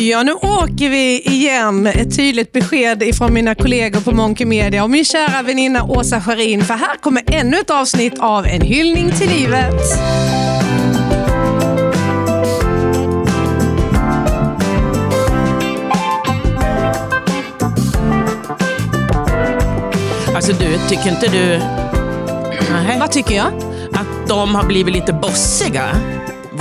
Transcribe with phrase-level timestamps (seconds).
[0.00, 1.86] Ja, nu åker vi igen.
[1.86, 6.64] Ett tydligt besked ifrån mina kollegor på Monkey Media och min kära väninna Åsa Scharin.
[6.64, 9.74] För här kommer ännu ett avsnitt av En hyllning till livet.
[20.34, 21.60] Alltså du, tycker inte du
[22.72, 22.98] Nej.
[23.00, 23.52] Vad tycker jag?
[23.92, 25.84] att de har blivit lite bossiga?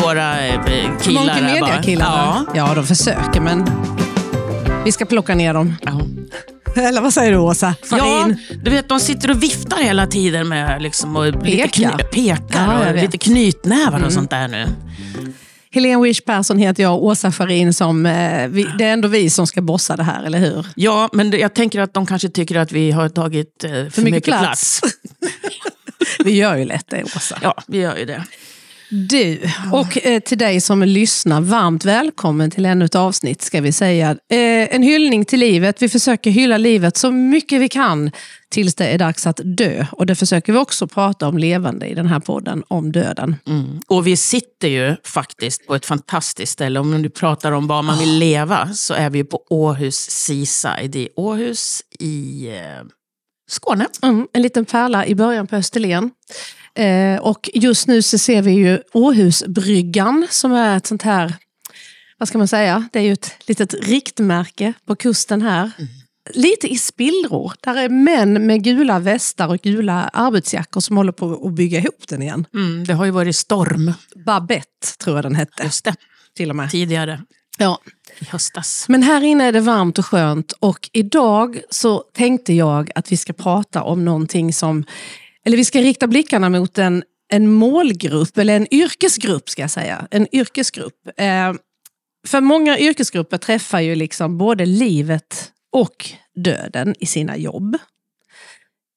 [0.04, 0.62] Våra eh,
[1.02, 1.44] killar Monkey.
[1.44, 2.46] Media-killarna?
[2.48, 2.68] Ja.
[2.68, 3.66] ja, de försöker men
[4.86, 5.76] vi ska plocka ner dem.
[5.82, 6.02] ja.
[6.76, 7.76] Eller vad säger du Åsa?
[7.92, 8.30] Ja,
[8.64, 11.68] du vet de sitter och viftar hela tiden med liksom, och lite Peka.
[11.70, 14.68] kny- pekar Ja, och lite knytnävar och sånt där nu.
[15.72, 18.06] Helene Wish Persson heter jag och Åsa Farin som...
[18.06, 20.66] Eh, det är ändå vi som ska bossa det här, eller hur?
[20.76, 24.04] Ja, men jag tänker att de kanske tycker att vi har tagit eh, för, mycket
[24.04, 24.80] mycket, plats.
[24.80, 24.96] plats.
[26.26, 27.38] Vi gör ju lätt det, Åsa.
[27.42, 28.24] Ja, vi gör ju det.
[28.90, 29.40] Du,
[29.74, 34.10] och eh, till dig som lyssnar, varmt välkommen till ännu ett avsnitt ska vi säga.
[34.12, 35.82] Eh, en hyllning till livet.
[35.82, 38.12] Vi försöker hylla livet så mycket vi kan
[38.50, 39.86] tills det är dags att dö.
[39.92, 43.36] Och det försöker vi också prata om levande i den här podden, om döden.
[43.48, 43.80] Mm.
[43.88, 46.80] Och vi sitter ju faktiskt på ett fantastiskt ställe.
[46.80, 48.00] Om du pratar om var man Ah.
[48.00, 52.86] vill leva så är vi på Åhus Seaside i Åhus i eh,
[53.50, 53.88] Skåne.
[54.02, 56.12] Mm, en liten pärla i början på Österlen.
[56.80, 61.34] Eh, och just nu så ser vi ju Åhusbryggan som är ett sånt här,
[62.18, 65.72] vad ska man säga, det är ju ett litet riktmärke på kusten här.
[66.34, 67.54] Lite i spillror.
[67.62, 72.08] Där är män med gula västar och gula arbetsjackor som håller på att bygga ihop
[72.08, 72.46] den igen.
[72.54, 73.94] Mm, det har ju varit storm,
[74.26, 75.64] Babette tror jag den hette.
[75.64, 75.96] just det,
[76.36, 76.72] Till och med.
[76.72, 77.22] tidigare
[77.58, 77.80] Ja.
[78.20, 78.86] i höstas.
[78.90, 83.18] Men här inne är det varmt och skönt och idag så tänkte jag att vi
[83.18, 84.86] ska prata om någonting som,
[85.50, 90.08] eller vi ska rikta blickarna mot en, en målgrupp, eller en yrkesgrupp ska jag säga.
[90.12, 91.08] En yrkesgrupp.
[91.18, 91.54] Eh,
[92.28, 97.78] för många yrkesgrupper träffar ju liksom både livet och döden i sina jobb.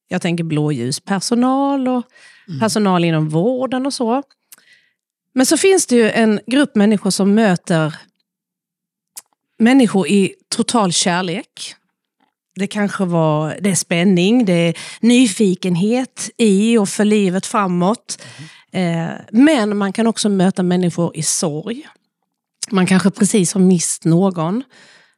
[0.09, 2.05] Jag tänker blåljuspersonal och
[2.61, 4.23] personal inom vården och så.
[5.35, 7.95] Men så finns det ju en grupp människor som möter
[9.59, 11.75] människor i total kärlek.
[12.55, 18.23] Det kanske var det är spänning, det är nyfikenhet i och för livet framåt.
[18.73, 21.89] Eh, men man kan också möta människor i sorg.
[22.71, 24.63] Man kanske precis har mist någon,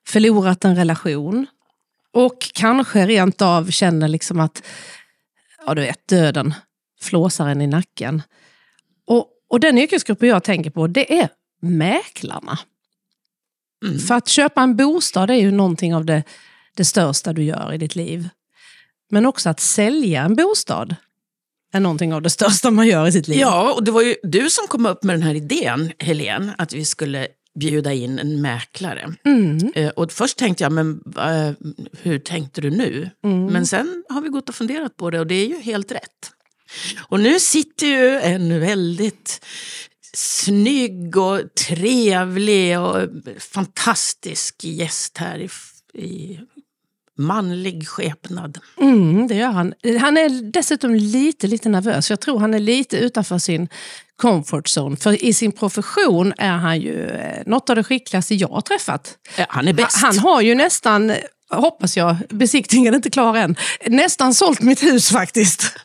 [0.07, 1.47] förlorat en relation
[2.13, 4.63] och kanske rent av känner liksom att
[5.67, 6.55] ja, du vet, döden
[7.01, 8.23] flåsar en i nacken.
[9.07, 11.29] Och, och den yrkesgruppen jag tänker på, det är
[11.61, 12.59] mäklarna.
[14.09, 16.23] För att köpa en bostad är ju någonting av det,
[16.77, 18.29] det största du gör i ditt liv.
[19.11, 20.97] Men också att sälja en bostad
[21.73, 23.39] är någonting av det största man gör i sitt liv.
[23.39, 26.73] Ja, och det var ju du som kom upp med den här idén, Helene, att
[26.73, 27.29] vi skulle
[27.61, 29.15] bjuda in en mäklare.
[29.25, 29.73] Mm.
[29.75, 31.53] Eh, Och först tänkte jag, men eh,
[32.03, 33.11] hur tänkte du nu?
[33.25, 33.47] Mm.
[33.47, 36.31] Men sen har vi gått och funderat på det och det är ju helt rätt.
[37.09, 39.45] Och nu sitter ju en väldigt
[40.15, 43.09] snygg och trevlig och
[43.39, 45.49] fantastisk gäst här i,
[46.03, 46.39] i
[47.19, 48.59] manlig skepnad.
[48.81, 49.75] Mm, det gör han.
[50.01, 52.11] Han är dessutom lite, lite nervös.
[52.11, 53.69] Jag tror han är lite utanför sin
[54.17, 54.97] comfort zone.
[54.97, 59.15] För i sin profession är han ju eh, något av det skickligaste jag har träffat.
[59.39, 59.97] Ja, han är bäst.
[59.97, 61.13] Han har ju nästan,
[61.51, 65.77] hoppas jag, besiktningen är inte klar än, nästan sålt mitt hus faktiskt.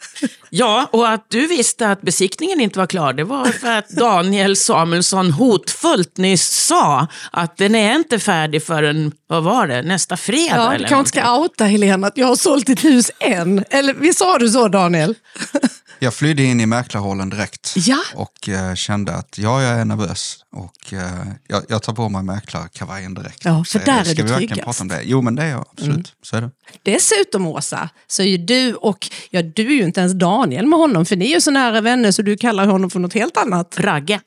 [0.50, 4.56] Ja, och att du visste att besiktningen inte var klar, det var för att Daniel
[4.56, 10.56] Samuelsson hotfullt nyss sa att den är inte färdig förrän, vad var det, nästa fredag
[10.56, 13.63] Ja, eller du kanske ska outa Helena att jag har sålt ditt hus än.
[13.69, 15.16] Eller visst sa du så Daniel?
[16.02, 17.97] Jag flydde in i mäklarrollen direkt Ja.
[18.16, 21.00] och eh, kände att ja, jag är nervös och eh,
[21.47, 23.46] jag, jag tar på mig mäklarkavajen direkt.
[23.46, 24.66] Ja, för där är Ska du vi verkligen tryggast.
[24.66, 25.02] prata om det?
[25.03, 26.13] Jo, men det är jag absolut.
[26.24, 26.52] Så är det.
[26.84, 30.80] Dessutom Åsa, så är ju du och, ja du är ju inte ens Daniel med
[30.80, 33.38] honom för ni är ju så nära vänner så du kallar honom för något helt
[33.38, 33.80] annat.
[33.80, 34.22] Ragge.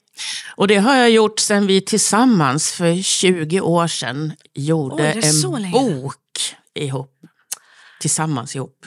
[0.56, 5.70] Och det har jag gjort sedan vi tillsammans för 20 år sedan gjorde Oj, en
[5.73, 6.17] bok
[6.75, 7.11] ihop.
[8.00, 8.87] Tillsammans ihop.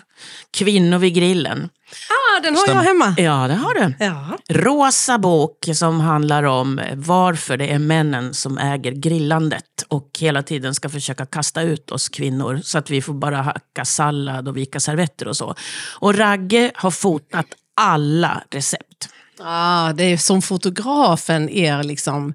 [0.52, 1.70] Kvinnor vid grillen.
[2.10, 2.82] Ah, den har Stämmer.
[2.84, 3.16] jag hemma.
[3.18, 3.94] Ja, det har du.
[4.00, 4.38] Ja.
[4.50, 10.76] rosa bok som handlar om varför det är männen som äger grillandet och hela tiden
[10.76, 14.80] ska försöka kasta ut oss kvinnor så att vi får bara hacka sallad och vika
[14.80, 15.56] servetter och så.
[16.00, 17.46] Och Ragge har fotat
[17.76, 19.10] alla recept.
[19.40, 22.34] Ah, det är som fotografen er liksom.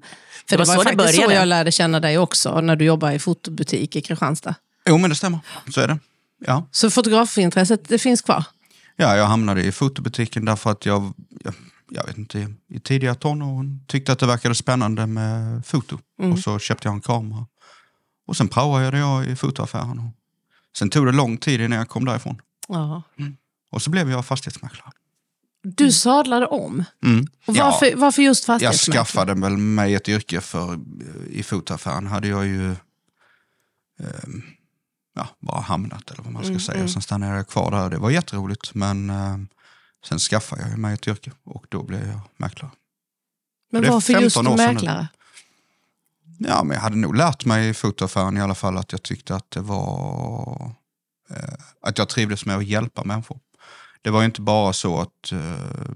[0.49, 1.35] För det Det var, var så det faktiskt så började.
[1.41, 4.55] jag lärde känna dig också när du jobbar i fotobutik i Kristianstad.
[4.89, 5.39] Jo, men det stämmer.
[5.73, 5.99] Så är det.
[6.45, 6.67] Ja.
[6.71, 8.43] Så fotografintresset det finns kvar?
[8.95, 11.53] ja, jag hamnade i fotobutiken därför att jag, jag,
[11.89, 15.99] jag vet inte, i tidiga tonåren tyckte att det verkade spännande med foto.
[16.31, 17.45] Och så köpte jag en kamera.
[18.27, 20.09] Och sen praoade jag i fotoaffären.
[20.77, 22.41] Sen tog det lång tid innan jag kom därifrån.
[22.67, 23.03] Ja.
[23.71, 24.91] Och så blev jag fastighetsmäklare.
[25.63, 26.83] Du sadlade om.
[27.05, 27.27] Mm.
[27.47, 27.65] Och Ja.
[27.65, 29.05] varför, varför just Jag fastighetsmäklare?
[29.05, 30.79] skaffade väl mig ett yrke för
[31.29, 32.75] i fotaffären hade jag ju
[33.99, 34.41] ehm,
[35.13, 36.77] ja, bara hamnat eller vad man ska Mm, säga.
[36.77, 36.87] mm.
[36.89, 37.89] Sen stannade jag kvar där.
[37.89, 39.47] Det var jätteroligt men ehm,
[40.05, 42.71] sen skaffade jag mig ett yrke och då blev jag mäklare.
[43.71, 44.73] Men varför just 15 år sedan nu.
[44.73, 45.07] mäklare?
[46.39, 49.35] Ja, men jag hade nog lärt mig i fotoaffären i alla fall att jag tyckte
[49.35, 50.71] att det var
[51.29, 53.39] eh, att jag trivdes med att hjälpa människor.
[54.01, 55.91] Det var ju inte bara så att eh,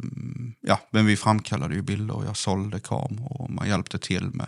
[0.62, 4.48] ja, men vi framkallade ju bilder och jag sålde kameror och man hjälpte till med.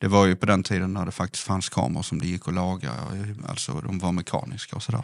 [0.00, 2.54] Det var ju på den tiden när det faktiskt fanns kameror som det gick att
[2.54, 2.90] laga,
[3.48, 5.02] alltså de var mekaniska och sådär.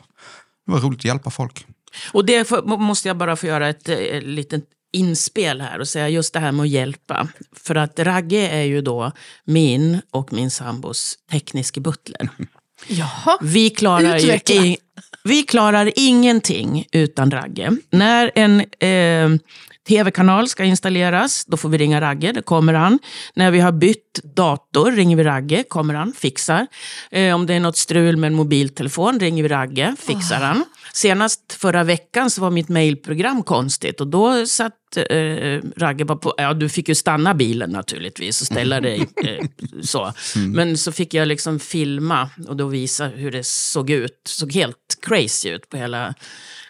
[0.66, 1.66] Det var roligt att hjälpa folk.
[2.12, 6.08] Och det får- måste jag bara få göra ett eh, litet inspel här och säga
[6.08, 7.28] just det här med att hjälpa.
[7.52, 9.12] För att Ragge är ju då
[9.44, 12.28] min och min sambos tekniske butler.
[12.88, 13.38] Jaha.
[13.42, 14.54] Vi klarar, ju Utveckla.
[14.54, 14.76] i,
[15.25, 17.70] vi klarar ingenting utan Ragge.
[17.90, 19.40] När en eh,
[19.87, 22.99] tv-kanal ska installeras, då får vi ringa Ragge, det kommer han.
[23.35, 26.67] När vi har bytt dator ringer vi Ragge, kommer han, fixar.
[27.11, 30.65] Eh, om det är något strul med en mobiltelefon ringer vi Ragge, fixar han.
[30.93, 36.35] Senast förra veckan så var mitt mejlprogram konstigt och då satt eh, Ragge bara på,
[36.37, 39.47] ja du fick ju stanna bilen naturligtvis och ställa dig eh,
[39.83, 40.12] så.
[40.37, 44.21] Men så fick jag liksom filma och då visa hur det såg ut.
[44.25, 46.15] såg helt crazy ut på hela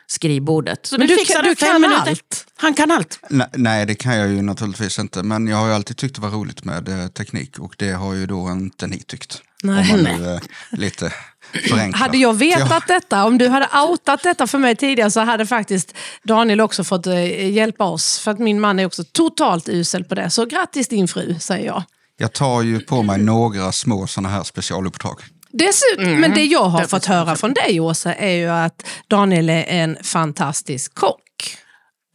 [0.06, 0.86] skrivbordet.
[0.86, 2.10] Så Men du kan- du fem kan minuter.
[2.10, 2.46] allt.
[2.56, 3.18] Han kan allt.
[3.30, 5.22] Nej, nej, det kan jag ju naturligtvis inte.
[5.22, 8.14] Men jag har ju alltid tyckt det var roligt med eh, teknik och det har
[8.14, 9.42] ju då inte ni tyckt.
[9.62, 9.80] Nej.
[9.94, 11.12] Om man nu eh, lite
[11.68, 11.98] förenklar.
[11.98, 12.94] Hade jag vetat Ja.
[12.94, 15.94] detta, om du hade outat detta för mig tidigare så hade faktiskt
[16.24, 18.18] Daniel också fått eh, hjälpa oss.
[18.18, 20.30] För att min man är också totalt usel på det.
[20.30, 21.82] Så grattis din fru, säger jag.
[22.18, 25.20] Jag tar ju på mig några små sådana här specialuppdrag.
[25.52, 29.48] Dessutom, men det jag har Därför fått höra från dig Åsa är ju att Daniel
[29.50, 31.22] är en fantastisk kock.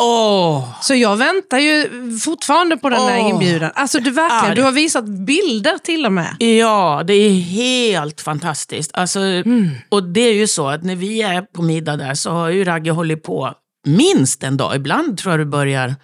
[0.03, 0.63] Åh!
[0.81, 1.87] Så jag väntar ju
[2.19, 3.29] fortfarande på den där Åh.
[3.29, 3.71] inbjudan.
[3.75, 6.35] Alltså du, verkligen, du det- har visat bilder till och med.
[6.39, 8.91] Ja, det är helt fantastiskt.
[8.93, 9.69] Alltså, Mm.
[9.89, 12.63] Och det är ju så att när vi är på middag där så har ju
[12.63, 13.53] Ragge hållit på
[13.85, 14.75] minst en dag.
[14.75, 15.95] Ibland tror jag det börjar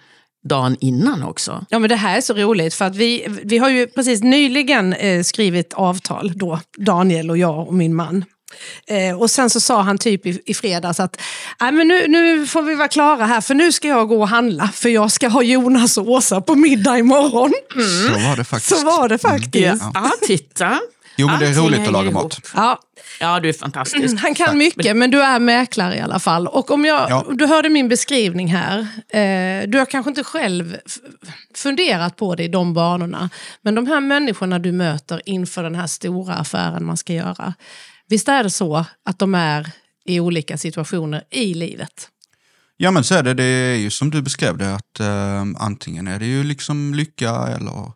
[0.48, 1.66] dagen innan också.
[1.68, 4.92] Ja, men det här är så roligt för att vi, vi har ju precis nyligen
[4.92, 8.24] eh, skrivit avtal då, Daniel och jag och min man.
[8.86, 11.20] Eh, och sen så sa han typ i, i fredags att
[11.60, 14.28] Nej, men nu, nu får vi vara klara här för nu ska jag gå och
[14.28, 17.52] handla för jag ska ha Jonas och Åsa på middag imorgon.
[18.06, 18.80] Så var det faktiskt.
[18.80, 19.82] Så var det faktiskt.
[19.94, 20.80] Ja, titta.
[21.18, 22.22] Jo, men det är Allting roligt att laga ihop.
[22.22, 22.40] mat.
[22.54, 22.80] Ja,
[23.20, 24.20] Ja, du är fantastisk.
[24.22, 26.46] han kan mycket men du är mäklare i alla fall.
[26.46, 27.26] Och om jag, Ja.
[27.32, 28.78] du hörde min beskrivning här.
[29.08, 30.76] Eh, du har kanske inte själv
[31.54, 33.30] funderat på det i de banorna.
[33.62, 37.54] Men de här människorna du möter inför den här stora affären man ska göra.
[38.08, 39.70] Visst är det så att de är
[40.04, 42.08] i olika situationer i livet?
[42.76, 46.06] Ja men så är det, det är ju som du beskrev det att eh, antingen
[46.08, 47.92] är det ju liksom lycka eller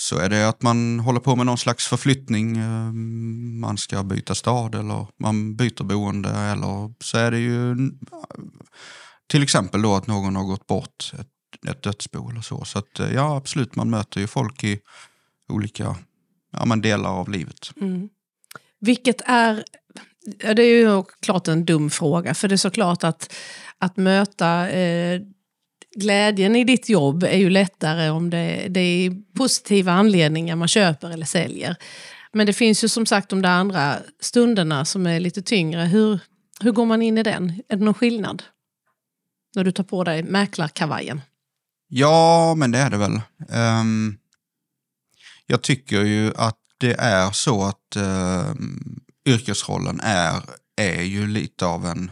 [0.00, 2.56] så är det att man håller på med någon slags förflyttning.
[2.56, 2.92] Eh,
[3.60, 7.76] man ska byta stad eller man byter boende eller så är det ju
[9.26, 12.64] till exempel då att någon har gått bort, ett, ett dödsbo eller så.
[12.64, 14.80] Så att eh, ja absolut, man möter ju folk i
[15.48, 15.96] olika
[16.52, 17.70] ja, men delar av livet.
[17.80, 18.08] Mm.
[18.80, 19.64] Vilket är,
[20.42, 23.34] ja, det är ju klart en dum fråga, för det är såklart att,
[23.78, 25.20] att möta eh,
[25.96, 31.10] glädjen i ditt jobb är ju lättare om det, det är positiva anledningar man köper
[31.10, 31.76] eller säljer.
[32.32, 35.80] Men det finns ju som sagt de där andra stunderna som är lite tyngre.
[35.80, 36.20] Hur,
[36.60, 37.62] hur går man in i den?
[37.68, 38.42] Är det någon skillnad?
[39.56, 41.20] När du tar på dig mäklarkavajen.
[41.88, 43.20] Ja, men det är det väl.
[43.48, 44.18] Um,
[45.46, 50.42] jag tycker ju att det är så att um, yrkesrollen är,
[50.76, 52.10] är ju lite av en...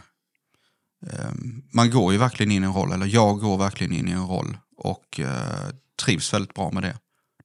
[1.07, 4.11] Ehm, man går ju verkligen in i en roll, eller jag går verkligen in i
[4.11, 5.69] en roll och eh,
[6.05, 6.97] trivs väldigt bra med det.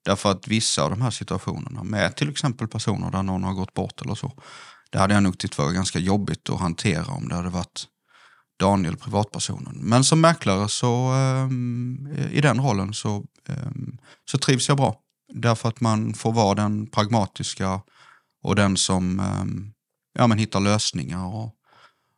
[0.04, 3.74] Därför att vissa av de här situationerna, med till exempel personer där någon har gått
[3.74, 4.32] bort eller så,
[4.90, 7.86] det hade jag nog tyckt var ganska jobbigt att hantera om det hade varit
[8.60, 9.76] Daniel, privatpersonen.
[9.76, 13.98] Men som mäklare så ehm, i den rollen så, ehm,
[14.30, 15.00] så trivs jag bra.
[15.32, 17.80] Därför att man får vara den pragmatiska
[18.42, 19.22] och den som
[20.18, 21.26] ja, men hittar lösningar.
[21.26, 21.54] Och,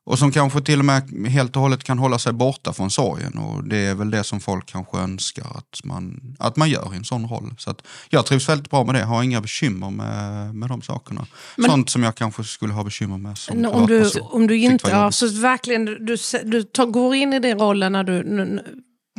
[0.06, 3.38] och som kanske till och med helt och hållet kan hålla sig borta från sorgen.
[3.38, 6.96] Och det är väl det som folk kanske önskar att man, att man gör i
[6.96, 7.54] en sån roll.
[7.58, 11.26] Så att jag trivs väldigt bra med det, har inga bekymmer med, med de sakerna.
[11.56, 14.56] Men- Sånt som jag kanske skulle ha bekymmer med som Nå, Om du, om du
[14.58, 18.22] inte, ja, så verkligen, du, du tar, går in i den rollen när du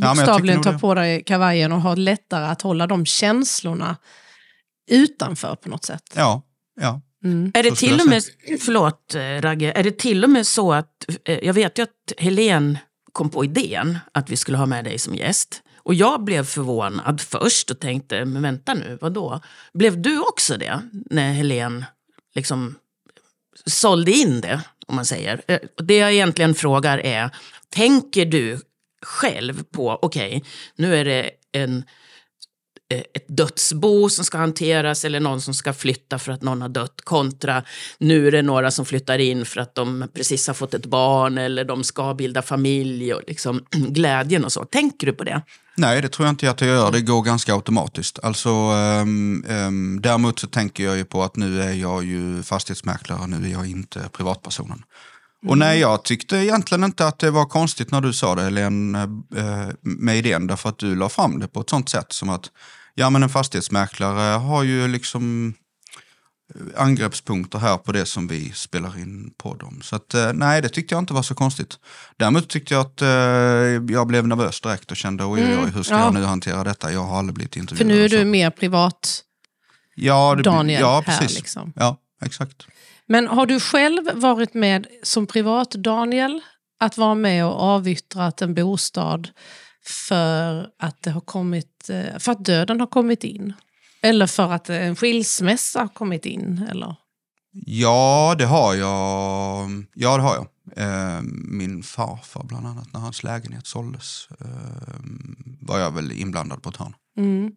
[0.01, 3.97] bokstavligen nog tar på dig kavajen och har lättare att hålla de känslorna
[4.89, 6.13] utanför på något sätt.
[6.15, 6.41] Ja,
[6.81, 7.01] ja.
[7.23, 7.51] Mm.
[7.53, 8.23] Är det till och med,
[8.59, 12.13] förlåt eh, Ragge, är det till och med så att, eh, jag vet ju att
[12.17, 12.77] Helen
[13.11, 15.61] kom på idén att vi skulle ha med dig som gäst.
[15.77, 19.41] Och jag blev förvånad först och tänkte, men vänta nu, vad då?
[19.73, 21.85] Blev du också det när Helen
[22.35, 22.75] liksom
[23.65, 25.41] sålde in det, om man säger?
[25.47, 27.29] Eh, Det jag egentligen frågar är,
[27.69, 28.59] tänker du
[29.01, 30.43] själv på, okej,
[30.75, 31.83] nu är det en
[32.89, 36.69] Eh, ett dödsbo som ska hanteras eller någon som ska flytta för att någon har
[36.69, 37.63] dött kontra
[37.97, 41.37] nu är det några som flyttar in för att de precis har fått ett barn
[41.37, 44.65] eller de ska bilda familj och liksom glädjen och så.
[44.65, 45.41] Tänker du på det?
[45.77, 46.91] Nej, det tror jag inte att jag gör.
[46.91, 48.19] Det går ganska automatiskt.
[48.23, 53.27] Alltså, um, um, däremot så tänker jag ju på att nu är jag ju fastighetsmäklare,
[53.27, 54.83] nu är jag inte privatpersonen.
[55.45, 59.01] Och nej, jag tyckte egentligen inte att det var konstigt när du sa det, Helene,
[59.35, 62.51] eh, med idén, därför att du la fram det på ett sånt sätt som att
[62.95, 65.53] ja, men en fastighetsmäklare har ju liksom
[66.55, 69.81] eh, angreppspunkter här på det som vi spelar in podd om.
[69.81, 71.79] Så att, eh, nej, det tyckte jag inte var så konstigt.
[72.17, 73.07] Däremot tyckte jag att eh,
[73.93, 76.03] jag blev nervös direkt och kände oj, oj, oj, hur ska ja.
[76.03, 76.91] jag nu hantera detta?
[76.91, 77.87] Jag har aldrig blivit För intervjuad.
[77.87, 79.23] nu är du mer privat
[79.95, 81.17] ja, det, Daniel ja, här.
[81.19, 81.37] precis.
[81.37, 81.73] Liksom.
[81.75, 82.67] Ja, exakt.
[83.07, 86.41] Men har du själv varit med som privat Daniel
[86.79, 89.29] att vara med och avyttrat en bostad
[90.09, 93.53] för att, det har kommit, eh, för att döden har kommit in?
[94.01, 96.67] Eller för att en skilsmässa har kommit in?
[96.71, 96.95] Eller?
[97.65, 99.85] Ja, det har jag.
[99.93, 100.47] Ja, det har jag.
[100.75, 104.95] Eh, min farfar bland annat, när hans lägenhet såldes, eh,
[105.61, 106.93] var jag väl inblandad på ett hörn.
[107.17, 107.51] Mm.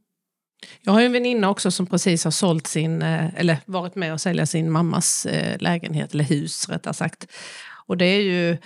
[0.83, 4.12] Jag har ju en väninna också som precis har sålt sin, eh, eller varit med
[4.12, 7.26] och sälja sin mammas eh, lägenhet, eller hus rättare sagt.
[7.87, 8.59] Och det är ju,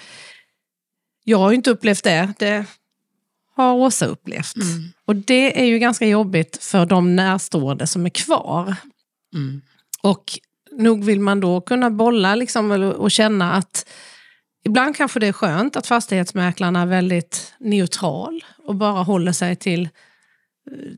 [1.24, 2.64] jag har ju inte upplevt det, det
[3.56, 4.56] har Åsa upplevt.
[4.56, 4.92] Mm.
[5.04, 8.76] Och det är ju ganska jobbigt för de närstående som är kvar.
[9.34, 9.62] Mm.
[10.02, 10.38] Och
[10.72, 13.88] nog vill man då kunna bolla liksom, och känna att
[14.64, 19.88] ibland kanske det är skönt att fastighetsmäklarna är väldigt neutral och bara håller sig till,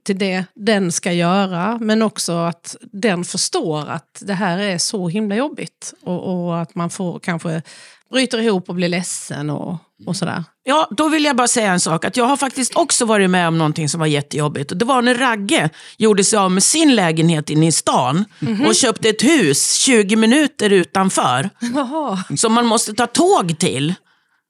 [0.03, 1.79] till det den ska göra.
[1.81, 5.95] Men också att den förstår att det här är så himla jobbigt.
[6.03, 7.63] Och, och att man får kanske
[8.11, 10.45] bryter ihop och blir ledsen och, och sådär.
[10.63, 12.05] Ja, då vill jag bara säga en sak.
[12.05, 14.71] Att jag har faktiskt också varit med om någonting som var jättejobbigt.
[14.71, 18.25] Och det var när Ragge gjorde sig av med sin lägenhet inne i stan
[18.69, 21.51] och köpte ett hus 20 minuter utanför.
[21.75, 23.95] Jaha, Som man måste ta tåg till.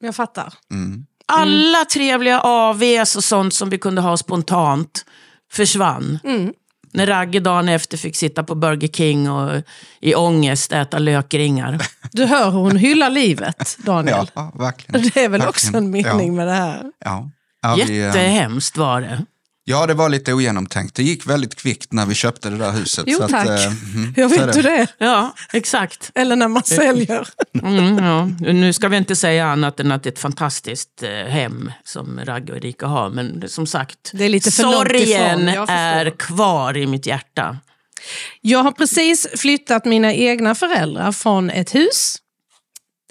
[0.00, 0.54] jag fattar.
[1.32, 5.04] Alla trevliga AVs och sånt som vi kunde ha spontant
[5.52, 6.18] försvann.
[6.92, 9.62] När Ragge dagen efter fick sitta på Burger King och
[10.00, 11.78] i ångest äta lökringar.
[12.12, 14.30] Du hör hur hon hyllar livet, Daniel.
[14.34, 15.10] Ja, verkligen.
[15.14, 15.48] Det är väl Verkligen.
[15.48, 16.32] också en mening Ja.
[16.36, 16.82] med det här.
[17.04, 17.30] Ja.
[17.62, 19.24] Ja, vi, eh, Jättehemskt var det.
[19.68, 20.94] Ja, det var lite ogenomtänkt.
[20.94, 23.04] Det gick väldigt kvickt när vi köpte det där huset.
[23.06, 23.46] Jo, så att, tack.
[23.48, 24.86] eh, mhm, Jag vet du det?
[24.98, 26.10] Ja, exakt.
[26.14, 27.28] Eller när man säljer.
[27.62, 28.24] Mm, ja.
[28.52, 32.20] Nu ska vi inte säga annat än att det är ett fantastiskt eh, hem som
[32.24, 33.10] Ragge och Erika har.
[33.10, 37.58] Men det- som sagt, Det är lite för sorgen är kvar i mitt hjärta.
[38.40, 42.16] Jag har precis flyttat mina egna föräldrar från ett hus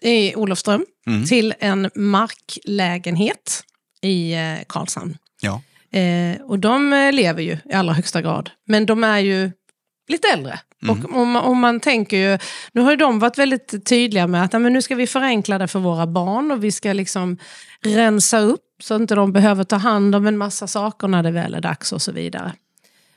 [0.02, 0.86] i Olofström
[1.28, 3.64] till en marklägenhet
[4.02, 5.18] i eh, Karlshamn.
[5.42, 5.62] Ja.
[5.96, 8.50] Eh, och de eh, lever ju i allra högsta grad.
[8.68, 9.52] Men de är ju
[10.08, 10.60] lite äldre.
[10.90, 12.38] Och om, man- om man tänker ju,
[12.72, 15.68] nu har ju de varit väldigt tydliga med att men nu ska vi förenkla det
[15.68, 17.38] för våra barn och vi ska liksom
[17.84, 21.54] rensa upp så inte de behöver ta hand om en massa saker när det väl
[21.54, 22.54] är dags och så vidare.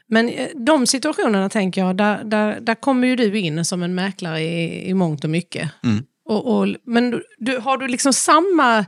[0.09, 3.95] Men eh, de situationerna tänker jag, där, där, där kommer ju du in som en
[3.95, 5.71] mäklare i, i mångt och mycket.
[5.85, 6.05] Mm.
[6.25, 8.85] Och, och, men du, har du liksom samma,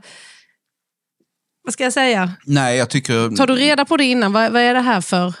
[1.63, 3.35] vad ska jag säga, Nej, jag tycker...
[3.35, 4.33] Tar du reda på det innan?
[4.33, 5.35] Vad, vad är det här för,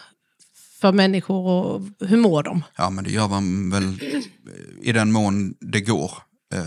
[0.81, 2.63] för människor och hur mår de?
[2.75, 3.99] Ja, men det gör man väl
[4.81, 6.11] i den mån det går.
[6.53, 6.61] Eh,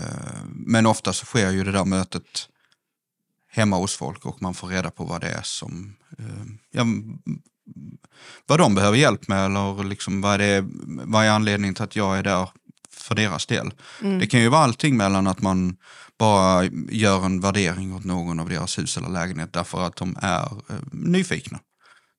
[0.49, 2.49] Men ofta så sker ju det där mötet
[3.51, 5.95] hemma hos folk och man får reda på vad det är som...
[6.19, 6.25] eh,
[6.71, 6.85] Ja,
[8.47, 10.65] vad de behöver hjälp med eller liksom vad, är,
[11.05, 12.49] vad är anledningen till att jag är där
[13.05, 13.71] för deras del.
[14.19, 15.77] Det kan ju vara allting mellan att man
[16.19, 20.45] bara gör en värdering åt någon av deras hus eller lägenhet därför att de är
[20.69, 21.59] eh, nyfikna.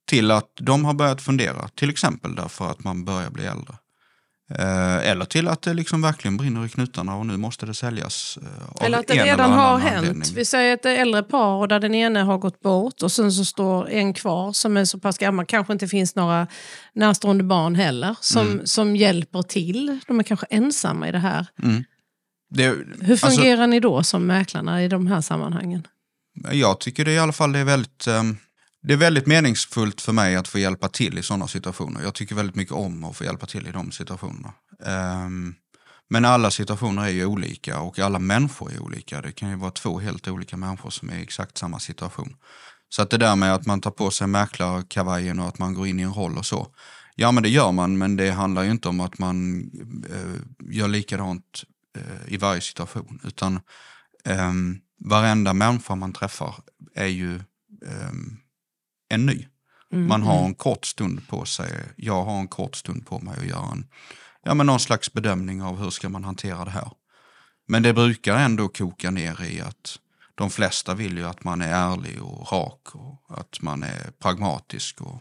[0.09, 3.75] Till att de har börjat fundera, till exempel därför att man börjar bli äldre.
[4.50, 8.38] Eh, eller till att det liksom verkligen brinner i knutarna och nu måste det säljas.
[8.43, 9.97] eh, Eller att det redan har hänt.
[9.99, 10.23] anledning.
[10.35, 13.12] Vi säger att det är äldre par och där den ene har gått bort och
[13.12, 16.47] sen så står en kvar som är så pass gammal, kanske inte finns några
[16.95, 18.67] närstående barn heller, som, Mm.
[18.67, 20.00] som hjälper till.
[20.07, 21.47] De är kanske ensamma i det här.
[22.50, 22.62] Det,
[23.00, 25.87] Hur alltså, fungerar ni då som mäklarna i de här sammanhangen?
[26.53, 28.37] jag tycker det i alla fall det är väldigt, ehm,
[28.87, 32.02] det är väldigt meningsfullt för mig att få hjälpa till i sådana situationer.
[32.02, 34.52] Jag tycker väldigt mycket om att få hjälpa till i de situationerna.
[35.25, 35.55] Um,
[36.09, 39.23] Men alla situationer är ju olika och alla människor är olika.
[39.23, 42.37] Det kan ju vara två helt olika människor som är i exakt samma situation.
[42.88, 45.87] Så att det där med att man tar på sig mäklarkavajen och att man går
[45.87, 46.66] in i en roll och så.
[47.14, 49.61] Ja men det gör man men det handlar ju inte om att man
[50.11, 51.62] eh, gör likadant
[51.97, 53.21] eh, i varje situation.
[53.25, 53.61] Utan
[54.25, 54.52] eh,
[55.05, 56.55] varenda människa man träffar
[56.95, 57.37] är ju
[57.87, 58.12] eh,
[59.09, 59.47] en ny.
[59.93, 60.47] Mm, Man har mm.
[60.47, 61.93] en kort stund på sig.
[61.97, 63.87] Jag har en kort stund på mig att göra en,
[64.43, 66.91] ja, men någon slags bedömning av hur ska man hantera det här.
[67.69, 69.99] Men det brukar ändå koka ner i att
[70.35, 75.01] de flesta vill ju att man är ärlig och rak och att man är pragmatisk
[75.01, 75.21] och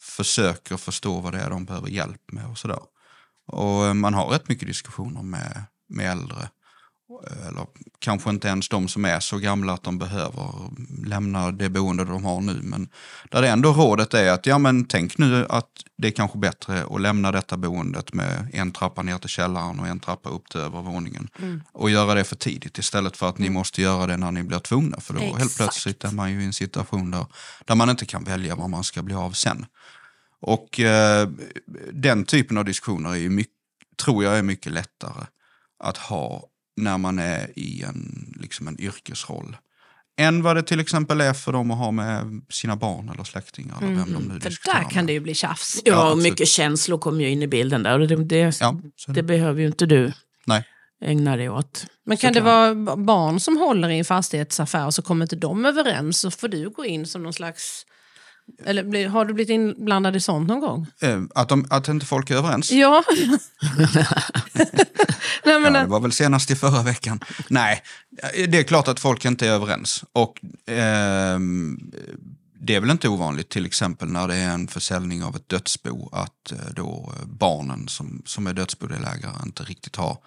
[0.00, 2.80] försöker förstå vad det är de behöver hjälp med och sådär.
[3.46, 6.48] Och eh, man har rätt mycket diskussioner med, med äldre.
[7.48, 7.66] Eller
[7.98, 10.52] kanske inte ens de som är så gamla att de behöver
[11.06, 12.60] lämna det boende de har nu.
[12.62, 12.88] Men
[13.30, 16.84] där det ändå rådet är att ja, men tänk nu att det är kanske bättre
[16.90, 20.60] att lämna detta boendet med en trappa ner till källaren och en trappa upp till
[20.60, 21.28] övervåningen.
[21.72, 24.58] Och göra det för tidigt istället för att ni måste göra det när ni blir
[24.58, 25.00] tvungna.
[25.00, 25.56] För då helt Exakt.
[25.56, 27.26] plötsligt är man ju i en situation där,
[27.64, 29.66] där man inte kan välja vad man ska bli av sen.
[30.40, 31.28] Och eh,
[31.92, 33.52] den typen av diskussioner är mycket,
[34.04, 35.26] tror jag är mycket lättare
[35.84, 39.56] att ha när man är i en, liksom en yrkesroll.
[40.18, 43.76] Än vad det till exempel är för dem att ha med sina barn eller släktingar.
[43.82, 45.06] Eller vem de nu För där kan med.
[45.06, 45.80] det ju bli tjafs.
[45.84, 49.22] Ja, Ja, mycket känslor kommer ju in i bilden där och det, det, Ja, det
[49.22, 50.12] behöver ju inte du
[50.46, 50.64] Nej.
[51.04, 51.86] ägna dig åt.
[52.06, 55.64] Men kan det vara barn som håller i en fastighetsaffär och så kommer inte de
[55.64, 57.86] överens så får du gå in som någon slags...
[58.64, 60.86] Eller har du blivit inblandad i sånt någon gång?
[61.00, 62.72] Eh, Att, de, att inte folk är överens?
[62.72, 63.04] Ja.
[65.44, 67.20] Nej, men, Ja, det var väl senast i förra veckan.
[67.48, 67.82] Nej,
[68.48, 70.04] det är klart att folk inte är överens.
[70.12, 71.78] Och ehm,
[72.60, 76.08] det är väl inte ovanligt till exempel när det är en försäljning av ett dödsbo
[76.12, 80.18] att eh, då barnen som, som är dödsbodelägare inte riktigt har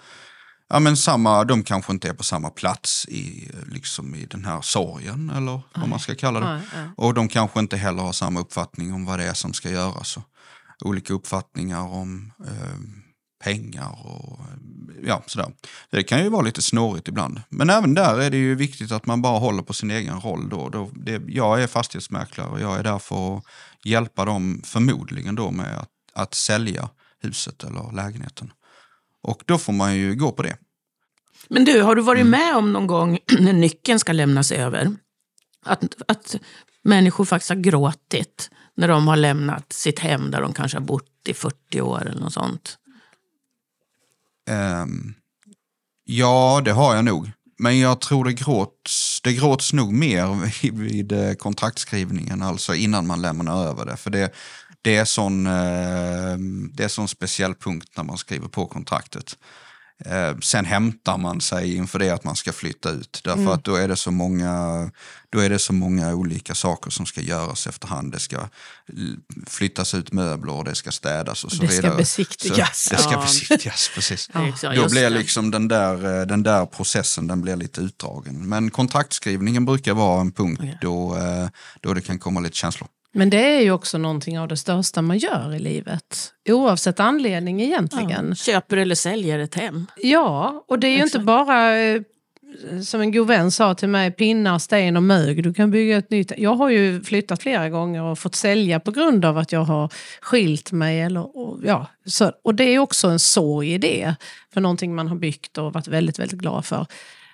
[0.76, 4.62] Ja, men samma, de kanske inte är på samma plats i, liksom i den här
[4.62, 6.46] sorgen eller vad man ska kalla det.
[6.46, 6.90] Nej, nej.
[6.98, 10.18] Och de kanske inte heller har samma uppfattning om vad det är som ska göras.
[10.18, 10.24] Och
[10.86, 12.80] olika uppfattningar om eh,
[13.44, 15.52] pengar och eh, ja, sådär.
[15.90, 17.42] Det kan ju vara lite snårigt ibland.
[17.50, 20.50] Men även där är det ju viktigt att man bara håller på sin egen roll.
[20.50, 20.70] Då.
[20.70, 23.44] Då det, jag är fastighetsmäklare och jag är där för att
[23.84, 26.90] hjälpa dem förmodligen då med att, att sälja
[27.22, 28.52] huset eller lägenheten.
[29.28, 30.58] Och då får man ju gå på det.
[31.50, 32.32] Men du, har du varit Mm.
[32.32, 34.96] med om någon gång när nyckeln ska lämnas över?
[35.66, 36.36] Att, att
[36.84, 41.12] människor faktiskt har gråtit när de har lämnat sitt hem där de kanske har bott
[41.28, 42.78] i 40 år eller något sånt.
[44.50, 45.14] Ehm,
[46.06, 47.32] ja, det har jag nog.
[47.58, 53.08] Men jag tror det gråts, det gråts nog mer vid, vid eh, kontraktskrivningen, alltså innan
[53.08, 53.98] man lämnar över det.
[53.98, 54.34] För det,
[54.82, 56.38] det, är sån, eh,
[56.74, 59.38] det är sån speciell punkt när man skriver på kontraktet.
[60.06, 63.22] Eh, sen hämtar man sig inför det att man ska flytta ut.
[63.24, 64.92] Därför att då är, det så många,
[65.30, 68.12] då är det så många olika saker som ska göras efterhand.
[68.12, 68.50] Det ska
[69.48, 71.98] flyttas ut möbler och det ska städas och så Det ska vidare.
[71.98, 72.84] besiktigas.
[72.84, 73.22] Så, det ska Ja.
[73.22, 74.30] besiktigas, precis.
[74.62, 78.50] Så, Då blir liksom den där, eh, den där processen den blir lite utdragen.
[78.50, 80.78] Men kontraktskrivningen brukar vara en punkt Okej.
[80.82, 81.48] då, eh,
[81.82, 82.90] då det kan komma lite känslor.
[83.18, 86.34] Men det är ju också någonting av det största man gör i livet.
[86.50, 88.28] Oavsett anledning egentligen.
[88.30, 89.86] Ja, köper eller säljer ett hem.
[89.98, 91.26] Ja, och det är ju inte Exakt.
[91.26, 92.02] bara eh,
[92.84, 95.44] som en god vän sa till mig, pinnar, sten och mög.
[95.44, 96.32] Du kan bygga ett nytt.
[96.38, 99.94] Jag har ju flyttat flera gånger och fått sälja på grund av att jag har
[100.22, 101.02] skilt mig.
[101.02, 104.16] Eller, och, ja, så, och det är också en sorg i det.
[104.54, 106.86] För någonting man har byggt och varit väldigt, väldigt glad för.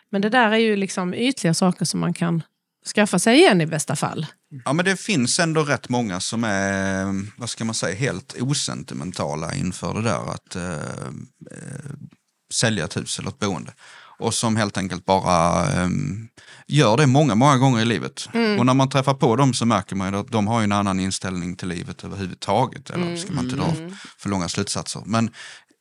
[0.10, 2.44] Men det där är ju liksom ytliga saker som man kan
[2.86, 4.26] skaffa sig igen i bästa fall.
[4.66, 9.54] Ja, men det finns ändå rätt många som är, vad ska man säga, helt osentimentala
[9.54, 10.74] inför det där att eh,
[11.52, 11.92] eh,
[12.54, 13.74] sälja ett hus eller ett boende.
[14.20, 15.90] Och som helt enkelt bara eh,
[16.68, 18.30] gör det många, många gånger i livet.
[18.60, 21.00] Och när man träffar på dem så märker man ju att de har en annan
[21.00, 22.90] inställning till livet överhuvudtaget.
[22.90, 23.74] Eller ska man inte dra
[24.18, 25.02] för långa slutsatser.
[25.06, 25.30] Men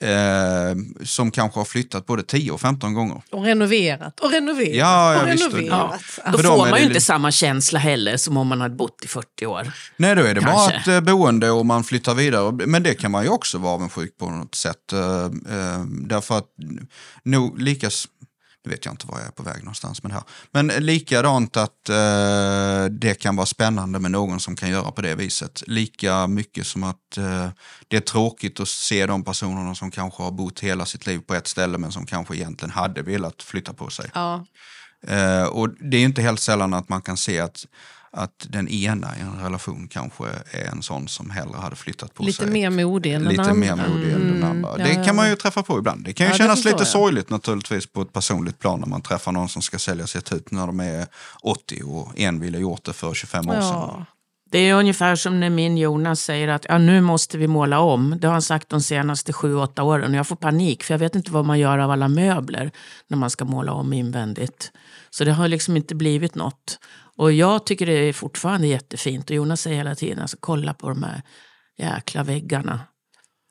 [0.03, 3.23] eh, som kanske har flyttat både 10 och 15 gånger.
[3.31, 5.45] Och renoverat och renoverat Ja, ja, och visst.
[5.55, 6.01] renoverat.
[6.33, 8.61] Då För dem får man det ju inte lite- samma känsla heller som om man
[8.61, 9.73] hade bott i 40 år.
[9.97, 10.75] Nej, då är det bara Kanske.
[10.77, 12.67] ett eh, boende och man flyttar vidare.
[12.67, 14.93] Men det kan man ju också vara avundsjuk på något sätt.
[14.93, 16.47] eh, eh, Därför att
[17.25, 18.07] nog likas...
[18.65, 20.25] Nu vet jag inte var jag är på väg någonstans med det här.
[20.51, 25.15] Men likadant att eh, det kan vara spännande med någon som kan göra på det
[25.15, 25.63] viset.
[25.67, 27.49] Lika mycket som att eh,
[27.89, 31.35] det är tråkigt att se de personerna som kanske har bott hela sitt liv på
[31.35, 34.11] ett ställe men som kanske egentligen hade velat flytta på sig.
[34.15, 34.47] Ja.
[35.07, 37.67] Eh, och det är inte helt sällan att man kan se att
[38.13, 42.23] att den ena i en relation kanske är en sån som hellre hade flyttat på
[42.23, 42.51] Lite sig.
[42.51, 44.77] mer modig än Lite mer modig än den Mm, andra.
[44.77, 45.05] det ja.
[45.05, 46.05] kan man ju träffa på ibland.
[46.05, 46.87] Det kan ju Ja, kännas lite jag.
[46.87, 50.43] sorgligt naturligtvis på ett personligt plan när man träffar någon som ska sälja sitt hus
[50.51, 51.07] när de är
[51.43, 53.63] 80 och en ville gjort det för 25 år sedan.
[53.63, 54.05] Ja.
[54.53, 58.17] Det är ungefär som när min Jonas säger att ja, nu måste vi måla om.
[58.21, 60.11] Det har han sagt de senaste sju, åtta åren.
[60.11, 62.71] Och jag får panik för jag vet inte vad man gör av alla möbler
[63.09, 64.73] när man ska måla om invändigt.
[65.11, 66.79] Så det har liksom inte blivit något.
[67.21, 69.31] Och jag tycker det är fortfarande jättefint.
[69.31, 71.23] Och Jonas säger hela tiden, alltså, kolla på de här
[71.79, 72.81] jäkla väggarna.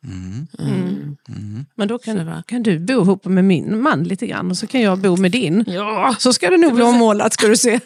[0.06, 0.48] Mm.
[0.60, 1.18] Mm.
[1.30, 1.66] Mm.
[1.76, 4.82] Men då kan, kan du bo ihop med min man lite grann och så kan
[4.82, 5.66] jag bo med din.
[5.68, 7.80] Ja, Så ska det nog bli ommålat ska du se.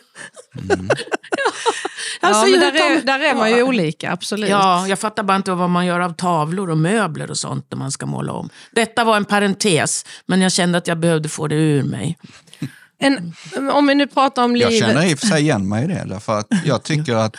[0.72, 0.90] Mm.
[2.22, 4.50] Ja, men där, utom- är, där är man ju olika, absolut.
[4.50, 7.78] Ja, jag fattar bara inte vad man gör av tavlor och möbler och sånt när
[7.78, 8.50] man ska måla om.
[8.72, 12.18] Detta var en parentes, men jag kände att jag behövde få det ur mig.
[13.04, 13.34] En,
[13.72, 14.88] om vi nu pratar om Jag livet.
[14.90, 16.06] känner i och för sig igen mig i det.
[16.10, 17.36] Därför att jag tycker att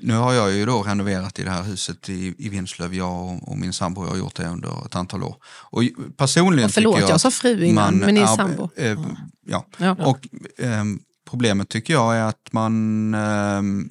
[0.00, 2.94] nu har jag ju då renoverat i det här huset i, i Vinslöv.
[2.94, 5.36] Jag och, och min sambo har gjort det under ett antal år.
[5.46, 5.82] Och
[6.16, 8.68] personligen Ja, förlåt, tycker jag, jag sa fru innan, men ni är sambo.
[8.76, 8.98] eh,
[9.46, 9.66] ja.
[9.76, 9.96] Ja.
[10.00, 10.18] Och
[10.58, 13.88] ehm, problemet tycker jag är att man ehm,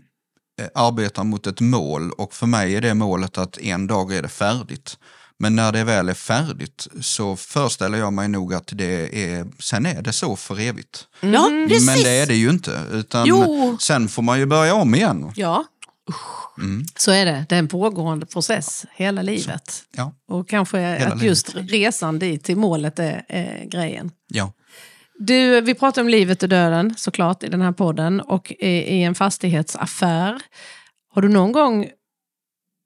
[0.61, 4.21] eh, arbetar mot ett mål och för mig är det målet att en dag är
[4.21, 4.97] det färdigt.
[5.39, 9.85] Men när det väl är färdigt så föreställer jag mig nog att det är, sen
[9.85, 11.07] är det så för evigt.
[11.21, 11.85] Ja, precis.
[11.85, 12.81] Men det är det ju inte.
[12.91, 13.77] Utan Jo.
[13.81, 15.31] sen får man ju börja om igen.
[15.35, 15.63] Ja,
[16.57, 16.85] Mm.
[16.97, 17.45] så är det.
[17.49, 19.83] Det är en pågående process hela livet.
[19.95, 24.11] Ja, Och kanske Hela att just resan dit till målet är, är grejen.
[24.27, 24.53] ja.
[25.19, 29.03] Du, vi pratar om livet och döden såklart i den här podden och i, i
[29.03, 30.41] en fastighetsaffär.
[31.13, 31.87] Har du någon gång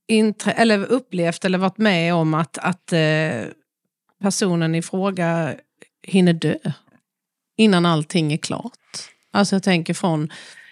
[0.10, 3.44] inträ- eller upplevt eller varit med om att, att eh,
[4.22, 5.56] personen i fråga
[6.08, 6.56] hinner dö
[7.58, 8.74] innan allting är klart?
[9.32, 10.30] Alltså jag tänker från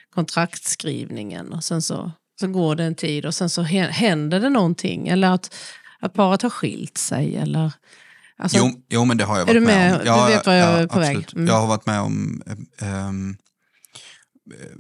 [0.10, 4.50] kontraktskrivningen och sen så, så går det en tid och sen så hä- händer det
[4.50, 5.56] någonting eller att,
[6.00, 7.72] att paret har skilt sig eller
[8.38, 9.94] alltså, Jo, jo, men det har jag Är varit du med?
[9.94, 10.28] om.
[10.28, 11.08] Du vet vad jag är på väg.
[11.10, 11.34] absolut.
[11.34, 11.48] Mm.
[11.48, 12.88] Jag har varit med om eh,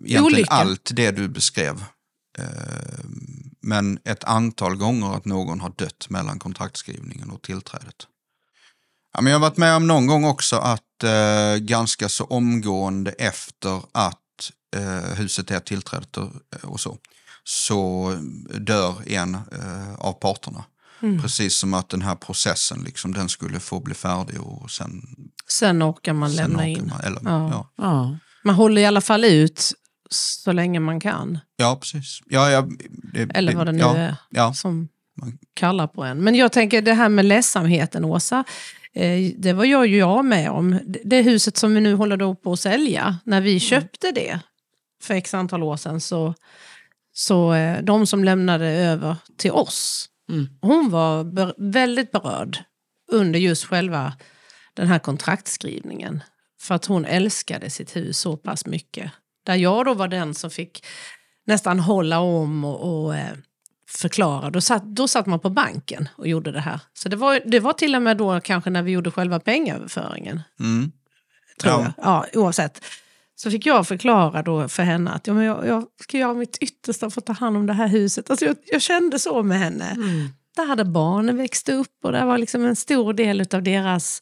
[0.05, 0.53] egentligen Olycka.
[0.53, 1.83] allt det du beskrev.
[2.39, 2.45] Eh,
[3.67, 8.07] men ett antal gånger att någon har dött mellan kontraktskrivningen och tillträdet.
[9.13, 13.11] Ja, men jag har varit med om någon gång också att eh, ganska så omgående
[13.11, 16.29] efter att eh, huset är tillträdet och,
[16.63, 16.97] och så,
[17.43, 18.11] så
[18.59, 20.63] dör en eh, av parterna.
[21.01, 21.21] Mm.
[21.21, 25.01] Precis som att den här processen liksom, den skulle få bli färdig och sen,
[25.47, 26.87] sen orkar man sen lämna åker in.
[26.87, 27.49] Man, eller, Ja.
[27.49, 27.71] ja.
[27.77, 28.17] Ja.
[28.43, 29.73] Man håller i alla fall ut
[30.09, 31.39] så länge man kan.
[31.55, 32.19] Ja, precis.
[32.25, 32.67] Ja, ja,
[33.13, 34.87] det, Eller vad det nu ja, är Ja, som
[35.53, 36.17] kallar på en.
[36.23, 38.43] Men jag tänker det här med ledsamheten, Åsa.
[38.93, 40.79] Eh, det var jag ju jag med om.
[40.85, 44.39] Det- Det huset som vi nu håller då på att sälja, när vi köpte det
[45.03, 46.33] för x antal år sedan så,
[47.13, 50.49] så eh, de som lämnade över till oss, Mm.
[50.61, 52.57] hon var ber- väldigt berörd
[53.11, 54.13] under just själva
[54.73, 56.23] den här kontraktskrivningen.
[56.61, 59.11] För att hon älskade sitt hus så pass mycket.
[59.47, 60.85] Där jag då var den som fick
[61.45, 63.33] nästan hålla om och, och eh,
[63.89, 64.49] förklara.
[64.49, 66.79] Då satt, då satt man på banken och gjorde det här.
[66.93, 70.41] Så det var, det var till och med då kanske när vi gjorde själva pengaöverföringen.
[70.59, 70.91] mm,
[71.61, 71.81] Tror Ja.
[71.83, 71.93] jag.
[72.05, 72.81] Ja, oavsett.
[73.35, 76.57] Så fick jag förklara då för henne att ja, men jag, jag ska göra mitt
[76.57, 78.29] yttersta för att ta hand om det här huset.
[78.29, 79.85] Alltså jag, jag kände så med henne.
[79.91, 80.29] Mm.
[80.55, 84.21] Där hade barnen växt upp och det var liksom en stor del av deras...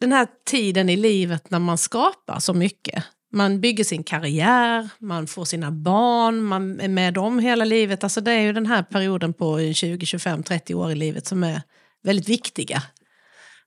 [0.00, 3.04] Den här tiden i livet när man skapar så mycket.
[3.32, 8.04] Man bygger sin karriär, man får sina barn, man är med dem hela livet.
[8.04, 11.44] Alltså det är ju den här perioden på 20, 25, 30 år i livet som
[11.44, 11.62] är
[12.02, 12.82] väldigt viktiga.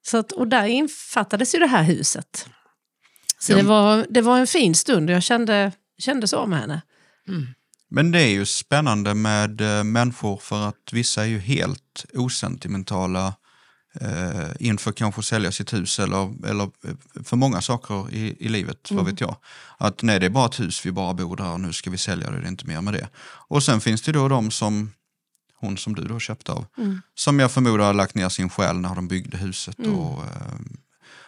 [0.02, 2.48] Så att, och där infattades ju det här huset.
[3.40, 6.60] Så Ja, det, var, det var en fin stund och jag kände, kände så med
[6.60, 6.82] henne.
[7.90, 13.34] Men det är ju spännande med eh, människor för att vissa är ju helt osentimentala
[14.02, 18.50] eh, inför kanske att sälja sitt hus eller, eller eh, för många saker i, i
[18.50, 19.36] livet, vad vet jag.
[19.78, 22.32] Att nej, det är bara ett hus, vi bara bor där nu ska vi sälja
[22.32, 23.10] det, det är inte mer med det.
[23.48, 24.92] Och sen finns det då de som,
[25.60, 26.66] hon som du då köpte av,
[27.16, 30.60] som jag förmodar har lagt ner sin själ när de byggde huset och eh,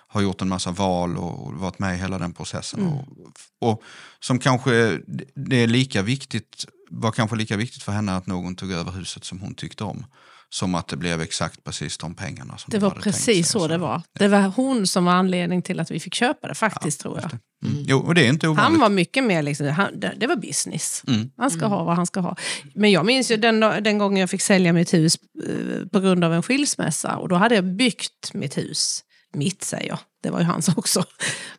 [0.08, 2.80] har gjort en massa val och varit med i hela den processen.
[2.88, 3.84] Och, och
[4.20, 5.00] som kanske,
[5.36, 9.24] det är lika viktigt, var kanske lika viktigt för henne att någon tog över huset
[9.24, 10.06] som hon tyckte om.
[10.56, 13.34] Som att det blev exakt precis de pengarna som Det de var hade tänkt sig.
[13.34, 14.02] precis så det var.
[14.20, 17.32] Det var hon som var anledning till att vi fick köpa det faktiskt tror jag.
[17.66, 17.84] Mm.
[17.88, 21.04] Jo, och det är inte Han var mycket mer liksom, han, det, det var business.
[21.08, 21.30] Mm.
[21.38, 22.36] Han ska ha vad han ska ha.
[22.74, 26.24] Men jag minns ju den, den gången jag fick sälja mitt hus eh, på grund
[26.24, 27.16] av en skilsmässa.
[27.16, 29.04] Och då hade jag byggt mitt hus.
[29.34, 31.04] Mitt säger jag, det var ju hans också.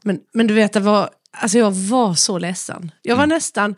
[0.03, 2.91] Men, men du vet, det var, Alltså jag var så ledsen.
[3.03, 3.75] Jag var nästan,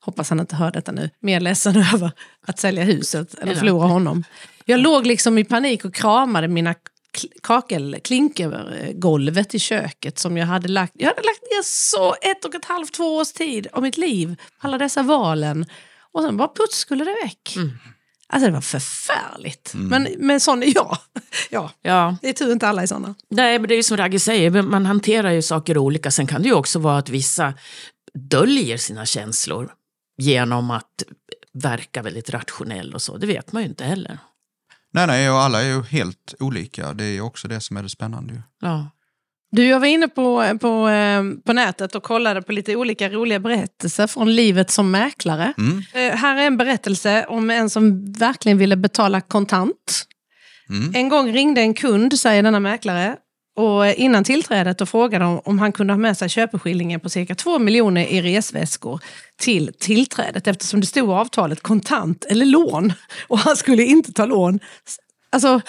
[0.00, 2.12] hoppas han inte hör detta nu, mer ledsen över
[2.46, 4.24] att sälja huset än att förlora honom.
[4.64, 10.46] Jag låg liksom i panik och kramade mina kl- kakel, klinkergolvet i köket som jag
[10.46, 10.92] hade lagt.
[10.96, 14.36] Jag hade lagt ner så ett och ett halvt, två års tid av mitt liv
[14.58, 15.66] alla dessa valen.
[16.12, 17.56] Och sen bara puts skulle det väck.
[18.28, 19.72] Alltså det var förfärligt.
[19.74, 20.98] Men, men sån är jag.
[21.50, 23.14] Ja, Ja, det är tur inte alla är såna.
[23.30, 26.10] Nej, men det är ju som Ragge säger, man hanterar ju saker olika.
[26.10, 27.54] Sen kan det ju också vara att vissa
[28.14, 29.72] döljer sina känslor
[30.18, 31.02] genom att
[31.54, 33.16] verka väldigt rationell och så.
[33.16, 34.18] Det vet man ju inte heller.
[34.94, 36.92] Nej, nej, och alla är ju helt olika.
[36.92, 38.34] Det är också det som är det spännande.
[38.34, 38.40] Ju.
[38.60, 38.90] Ja.
[39.50, 43.40] Du, jag var inne på, på, eh, på nätet och kollade på lite olika roliga
[43.40, 45.52] berättelser från livet som mäklare.
[45.58, 45.82] Mm.
[45.92, 50.06] Eh, här är en berättelse om en som verkligen ville betala kontant.
[50.68, 50.92] Mm.
[50.94, 53.16] En gång ringde en kund, säger denna mäklare,
[53.56, 57.34] och innan tillträdet och frågade de om han kunde ha med sig köpeskillingen på cirka
[57.34, 59.00] 2 miljoner i resväskor
[59.36, 62.92] till tillträdet eftersom det stod i avtalet kontant eller lån.
[63.28, 64.60] Och han skulle inte ta lån.
[65.32, 65.60] Alltså,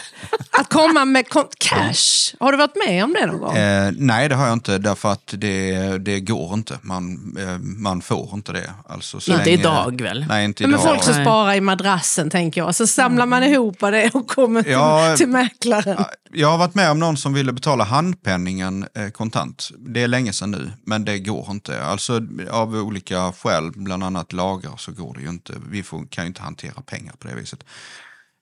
[0.51, 1.25] att komma med
[1.59, 2.35] cash.
[2.39, 3.55] Har du varit med om det någon gång?
[3.57, 6.79] Eh, nej, det har jag inte, därför att det, det går inte.
[6.81, 8.69] Man, eh, man får inte det.
[8.89, 10.25] Alltså, så Inte länge- idag väl?
[10.29, 10.89] Nej, inte Ja, men idag.
[10.91, 12.75] folk som sparar i madrassen tänker jag.
[12.75, 15.15] Så samlar man ihop det och kommer till, Ja.
[15.17, 16.03] till mäklaren.
[16.35, 19.69] Jag har varit med om någon som ville betala handpenningen eh, kontant.
[19.77, 21.83] Det är länge sedan nu, men det går inte.
[21.83, 22.21] Alltså
[22.51, 25.53] av olika skäl, bland annat lagar, så går det ju inte.
[25.69, 27.63] Vi får, kan ju inte hantera pengar på det viset.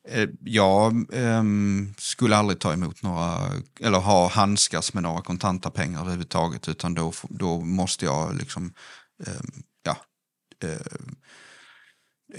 [0.09, 5.69] Eh, jag um, ehm, skulle aldrig ta emot några, eller ha handskas med några kontanta
[5.69, 8.73] pengar överhuvudtaget, utan då, då måste jag liksom,
[9.27, 9.97] um, ja,
[10.63, 10.77] Uh,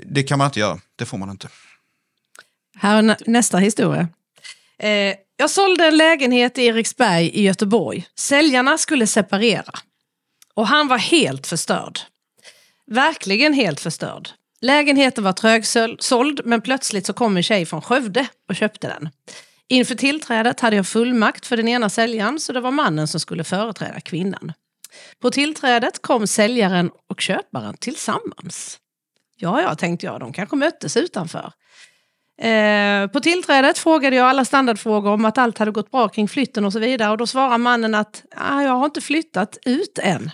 [0.06, 0.80] det kan man inte göra.
[0.96, 1.48] Det får man inte.
[2.76, 4.08] Här är nä- nästa historia.
[4.78, 8.06] Eh, jag sålde en lägenhet i Eriksberg i Göteborg.
[8.18, 9.72] Säljarna skulle separera.
[10.54, 11.98] Och han var helt förstörd.
[12.86, 14.28] Verkligen helt förstörd.
[14.62, 19.08] Lägenheten var trögsåld men plötsligt så kom en tjej från Skövde och köpte den.
[19.68, 23.44] Inför tillträdet hade jag fullmakt för den ena säljaren så det var mannen som skulle
[23.44, 24.52] företräda kvinnan.
[25.20, 28.78] På tillträdet kom säljaren och köparen tillsammans.
[29.36, 31.52] Ja, ja, tänkte jag, de kanske möttes utanför.
[32.42, 36.64] Eh, på tillträdet frågade jag alla standardfrågor om att allt hade gått bra kring flytten
[36.64, 37.10] och så vidare.
[37.10, 40.30] Och då svarar mannen att ah, jag har inte flyttat ut än.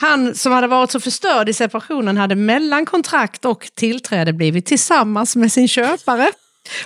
[0.00, 5.36] Han som hade varit så förstörd i separationen hade mellan kontrakt och tillträde blivit tillsammans
[5.36, 6.32] med sin köpare.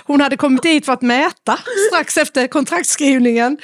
[0.03, 1.59] Hon hade kommit dit för att mäta
[1.89, 3.57] strax efter kontraktskrivningen.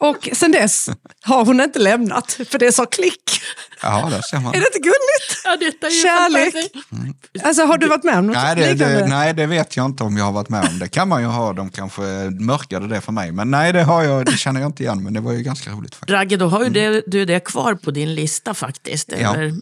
[0.00, 0.90] Och sen dess
[1.22, 3.40] har hon inte lämnat, för det sa klick.
[3.82, 4.54] Ja, där ser man.
[4.54, 5.42] Är det inte gulligt?
[5.44, 6.54] Ja, detta är ju Kärlek.
[6.54, 7.44] fantastiskt.
[7.44, 10.04] Alltså har du varit med om något Nej det, det, nej, det vet jag inte
[10.04, 10.78] om jag har varit med om.
[10.78, 11.52] Det kan man ju ha.
[11.52, 12.02] De kanske
[12.40, 13.32] mörkade det för mig.
[13.32, 15.04] Men nej, det, har jag, det känner jag inte igen.
[15.04, 16.10] Men det var ju ganska roligt faktiskt.
[16.14, 19.12] Ragge, då har ju det, du det kvar på din lista faktiskt.
[19.20, 19.34] Ja.
[19.36, 19.54] Över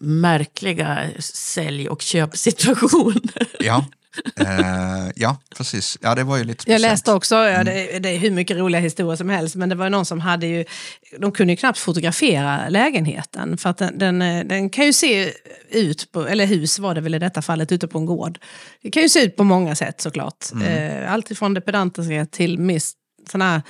[0.00, 3.46] märkliga sälj och köpsituationer.
[3.58, 3.86] Ja,
[4.40, 5.98] eh, ja precis.
[6.00, 8.80] Ja, det var ju lite Jag läste också, ja, det, det är hur mycket roliga
[8.80, 10.64] historier som helst, men det var ju någon som hade ju,
[11.18, 15.32] de kunde ju knappt fotografera lägenheten för att den, den, eh, den kan ju se
[15.70, 18.38] ut, på, eller hus var det väl i detta fallet, ute på en gård.
[18.82, 20.46] Det kan ju se ut på många sätt såklart.
[20.66, 22.92] Eh, allt ifrån det pedantiska till miss,
[23.28, 23.62] såna här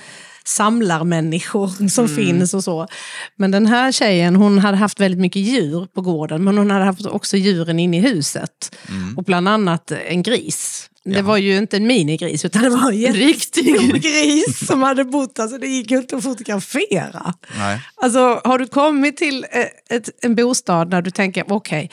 [0.45, 2.87] samlarmänniskor som finns och så.
[3.35, 6.85] Men den här tjejen hon hade haft väldigt mycket djur på gården men hon hade
[6.85, 8.75] haft också djuren inne i huset.
[9.17, 10.87] Och bland annat en gris.
[11.03, 11.21] Det Ja.
[11.21, 13.65] var ju inte en minigris utan det var en Riktig.
[13.65, 17.33] jättestor gris som hade bott där så det gick ju inte att fotografera.
[17.57, 17.81] Nej.
[17.95, 21.89] Alltså har du kommit till eh, ett, en bostad där du tänker okej,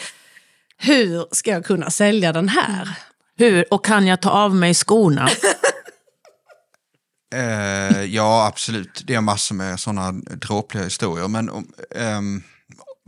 [0.79, 2.89] hur ska jag kunna sälja den här?
[3.39, 3.65] Hur?
[3.75, 5.29] Och kan jag ta av mig skorna?
[7.35, 9.03] Eh, ja, absolut.
[9.07, 11.29] Det är massor med sådana dråpliga historier.
[11.29, 12.43] Men om, ehm,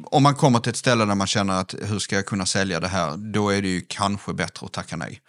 [0.05, 2.81] om man kommer till ett ställe där man känner att hur ska jag kunna sälja
[2.81, 5.21] det här, då är det ju kanske bättre att tacka nej.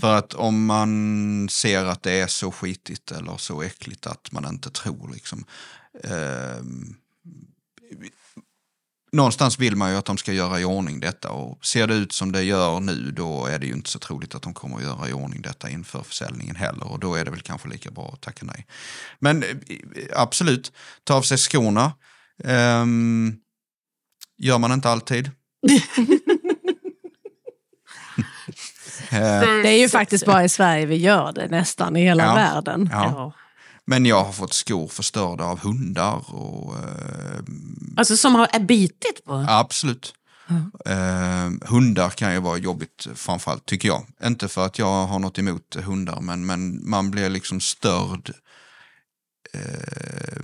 [0.00, 4.48] För att om man ser att det är så skitigt eller så äckligt att man
[4.48, 5.44] inte tror liksom.
[6.04, 6.96] ehm,
[9.14, 12.12] någonstans vill man ju att de ska göra i ordning detta och ser det ut
[12.12, 14.82] som det gör nu då är det ju inte så troligt att de kommer att
[14.82, 18.10] göra i ordning detta inför försäljningen heller och då är det väl kanske lika bra
[18.12, 18.66] att tacka nej.
[19.18, 19.48] Men eh,
[20.16, 20.72] absolut,
[21.04, 21.92] ta av sig skorna.
[22.44, 23.36] Ehm,
[24.38, 25.30] gör man inte alltid.
[29.10, 32.34] Det är ju faktiskt bara i Sverige vi gör det nästan i hela Ja.
[32.34, 32.88] världen.
[32.92, 33.32] ja.
[33.86, 37.40] Men jag har fått skor förstörda av hundar och eh,
[37.96, 39.46] Alltså som har bitit på?
[39.48, 40.14] Absolut.
[40.86, 44.06] Eh, hundar kan ju vara jobbigt framförallt, tycker jag.
[44.24, 48.32] Inte för att jag har något emot hundar, men, men man blir liksom störd.
[49.52, 50.40] Eh,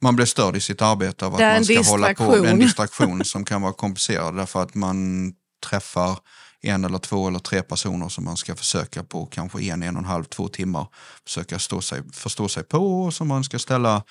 [0.00, 2.36] Man blir störd i sitt arbete av att man ska hålla på.
[2.36, 2.58] Det är en distraktion.
[2.58, 5.32] distraktion som kan vara komplicerad därför att man
[5.70, 6.18] träffar
[6.66, 10.02] en eller två eller tre personer som man ska försöka på kanske en, en och
[10.02, 10.86] en halv, två timmar
[11.24, 14.02] försöka stå sig, förstå sig på och som man ska ställa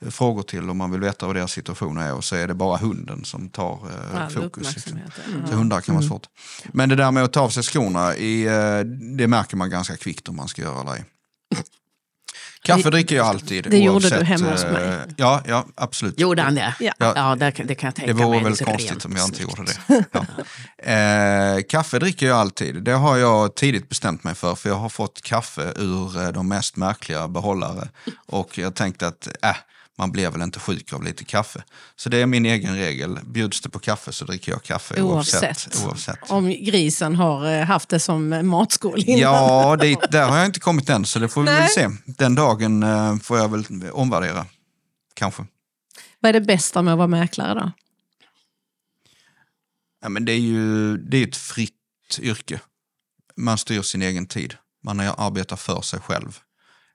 [0.00, 2.54] eh, frågor till om man vill veta vad deras situation är och så är det
[2.54, 4.74] bara hunden som tar eh, All fokus.
[4.74, 4.92] Liksom.
[4.92, 5.48] uppmärksamheten.
[5.48, 6.26] Så hundar kan vara svårt.
[6.72, 8.80] Men det där med att ta av sig skorna, i, eh,
[9.16, 11.04] det märker man ganska kvickt om man ska göra det.
[12.64, 13.64] Kaffe dricker jag alltid.
[13.70, 14.98] det gjorde du oavsett, hemma hos eh, mig.
[15.16, 16.20] Ja, ja absolut.
[16.20, 16.74] Gjorde han det?
[16.80, 16.92] Ja.
[16.98, 18.44] ja det, kan- det kan jag tänka Det vore mig.
[18.44, 19.58] väl konstigt om jag inte snyggt.
[19.58, 20.04] gjorde det.
[20.12, 20.26] Ja.
[20.92, 22.82] Eh, kaffe dricker jag alltid.
[22.82, 24.54] Det har jag tidigt bestämt mig för.
[24.54, 27.88] För jag har fått kaffe ur eh, de mest märkliga behållare.
[28.26, 29.56] Och jag tänkte att äh,
[29.98, 31.62] man blir väl inte sjuk av lite kaffe.
[31.96, 33.18] Så det är min egen regel.
[33.24, 35.42] Bjuds det på kaffe så dricker jag kaffe oavsett.
[35.44, 35.84] Oavsett.
[35.84, 36.30] oavsett.
[36.30, 39.20] Om grisen har eh, haft det som matskål innan.
[39.20, 41.68] Ja, dit, där har jag inte kommit än så det får vi väl Nej.
[41.68, 41.90] se.
[42.04, 44.46] Den dagen eh, får jag väl omvärdera.
[45.14, 45.44] Kanske.
[46.20, 47.72] Vad är det bästa med att vara mäklare då?
[50.02, 51.72] Ja, men det är ju det är ett fritt
[52.20, 52.60] yrke.
[53.36, 54.56] Man styr sin egen tid.
[54.82, 56.38] Man arbetar för sig själv.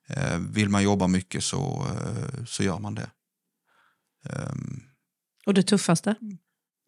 [0.09, 3.09] Eh, vill man jobba mycket så, eh, så gör man det.
[4.29, 4.83] Ehm,
[5.45, 6.15] Och det tuffaste?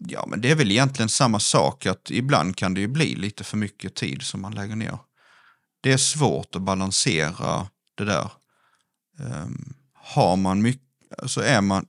[0.08, 1.86] ja, men det är väl egentligen samma sak.
[1.86, 4.98] att Ibland kan det ju bli lite för mycket tid som man lägger ner.
[5.82, 8.32] Det är svårt att balansera det där.
[9.20, 10.88] Ehm, har man mycket,
[11.26, 11.86] så är man,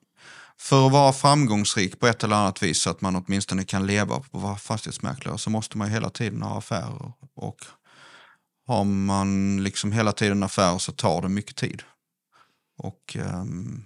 [0.59, 4.21] för att vara framgångsrik på ett eller annat vis så att man åtminstone kan leva
[4.21, 7.13] på att vara fastighetsmäklare så måste man hela tiden ha affärer.
[7.35, 7.65] Och
[8.67, 11.83] har man liksom hela tiden affärer så tar det mycket tid.
[12.79, 13.85] Och ehm,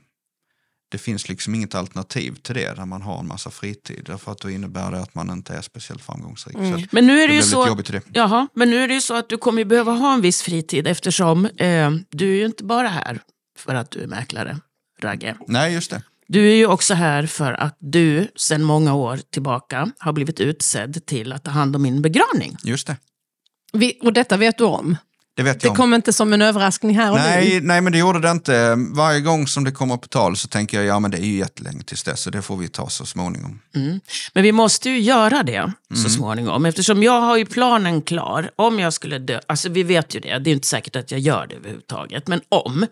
[0.88, 4.02] det finns liksom inget alternativ till det där man har en massa fritid.
[4.06, 6.56] Därför att då innebär det att man inte är speciellt framgångsrik.
[6.56, 7.74] Att Men nu är det det ju så...
[7.74, 8.02] det.
[8.12, 10.86] Jaha, men nu är det ju så att du kommer behöva ha en viss fritid
[10.86, 13.20] eftersom eh, du är ju inte bara här
[13.58, 14.58] för att du är mäklare,
[15.00, 15.36] Ragge.
[15.46, 16.02] Nej, just det.
[16.28, 21.06] Du är ju också här för att du sedan många år tillbaka har blivit utsedd
[21.06, 22.56] till att ta hand om min begravning.
[22.64, 22.96] Just det.
[23.72, 24.96] Vi, och detta vet du om?
[25.36, 25.76] Det vet Det jag om.
[25.76, 27.66] kom inte som en överraskning här och Nej, nu?
[27.66, 28.74] nej, men det gjorde det inte.
[28.94, 31.36] Varje gång som det kommer på tal så tänker jag ja men det är ju
[31.38, 33.60] jättelänge tills dess så det får vi ta så småningom.
[34.34, 36.02] Men vi måste ju göra det Mm.
[36.04, 38.50] så småningom eftersom jag har ju planen klar.
[38.56, 41.20] Om jag skulle dö, alltså vi vet ju det, det är inte säkert att jag
[41.20, 42.86] gör det överhuvudtaget, men om.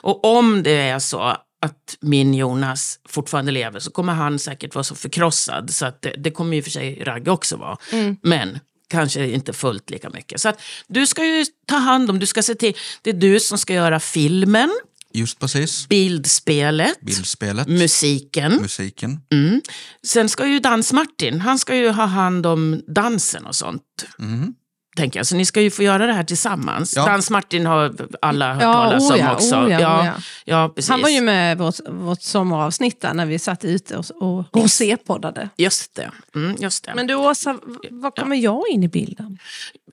[0.00, 1.20] Och om det är så
[1.62, 6.14] att min Jonas fortfarande lever så kommer han säkert vara så förkrossad så att det,
[6.18, 7.76] det kommer ju för sig Ragge också vara.
[8.22, 8.58] Men
[8.94, 10.40] kanske inte fullt lika mycket.
[10.40, 13.40] Så att du ska ju ta hand om, du ska se till, det är du
[13.40, 14.70] som ska göra filmen,
[15.16, 15.88] Just precis.
[15.88, 18.52] bildspelet, Bildspelet, musiken.
[18.62, 19.20] musiken.
[19.32, 19.60] Mm.
[20.06, 23.82] Sen ska ju Dans-Martin, han ska ju ha hand om dansen och sånt.
[24.18, 24.54] Mhm.
[24.96, 25.26] Tänker jag.
[25.26, 26.96] Så ni ska ju få göra det här tillsammans.
[26.96, 27.06] Ja.
[27.06, 29.56] Dans-Martin har alla hört Ja, talas oh om ja, också.
[29.56, 30.68] oh ja, ja, oh ja.
[30.68, 30.90] precis.
[30.90, 34.44] Han var ju med i vårt, vårt sommaravsnitt där när vi satt ute och, och
[34.52, 35.48] rosépoddade.
[35.56, 36.10] Just det.
[36.34, 36.94] Mm, just det.
[36.94, 37.58] Men du Åsa,
[37.90, 39.38] vad kommer jag in i bilden?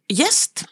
[0.08, 0.66] Gäst.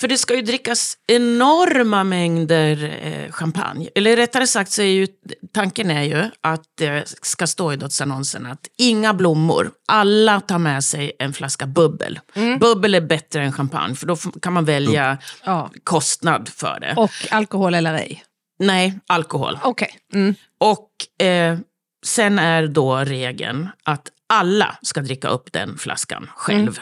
[0.00, 3.88] För det ska ju drickas enorma mängder eh, champagne.
[3.94, 5.06] Eller rättare sagt så är ju
[5.52, 10.84] tanken är ju att det ska stå i dödsannonsen att inga blommor, alla tar med
[10.84, 12.20] sig en flaska bubbel.
[12.60, 15.70] Bubbel är bättre än champagne för då kan man välja Ja.
[15.84, 16.94] kostnad för det.
[16.96, 18.22] Och alkohol eller ej?
[18.58, 19.58] Nej, alkohol.
[19.62, 19.98] Okej.
[20.12, 20.34] Mm.
[20.60, 21.58] Och eh,
[22.06, 26.80] sen är då regeln att alla ska dricka upp den flaskan själv.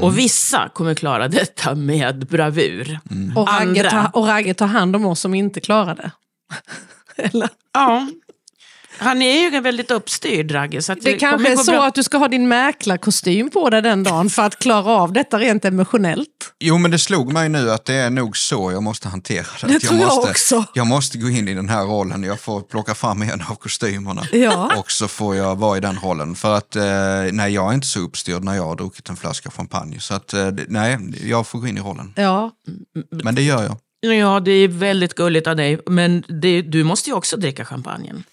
[0.00, 3.00] Och vissa kommer klara detta med bravur.
[3.36, 3.90] Och, Ragge Andra.
[3.90, 6.10] tar, och Ragge tar hand om oss som inte klarar det.
[7.22, 7.48] eller?
[7.72, 8.06] Ja.
[8.98, 10.82] Han är ju väldigt uppstyrd, Ragge.
[10.82, 11.84] Så att Det kanske är så bra.
[11.86, 15.38] att du ska ha din mäklarkostym på dig den dagen för att klara av detta
[15.38, 16.28] rent emotionellt.
[16.60, 19.66] Jo men det slog mig nu att det är nog så jag måste hantera det.
[19.66, 20.64] Det Att tror jag måste, också.
[20.74, 24.22] Jag måste gå in i den här rollen, jag får plocka fram en av kostymerna.
[24.32, 24.72] Ja.
[24.76, 26.34] Och så får jag vara i den rollen.
[26.34, 26.82] För att eh,
[27.32, 30.00] nej, jag är inte så uppstyrd när jag har druckit en flaska champagne.
[30.00, 32.12] Så att eh, det- nej, jag får gå in i rollen.
[32.16, 32.50] Ja,
[33.10, 33.76] Men det gör jag.
[34.14, 35.78] Ja, det är väldigt gulligt av dig.
[35.86, 38.24] Men det, du måste ju också dricka champagnen.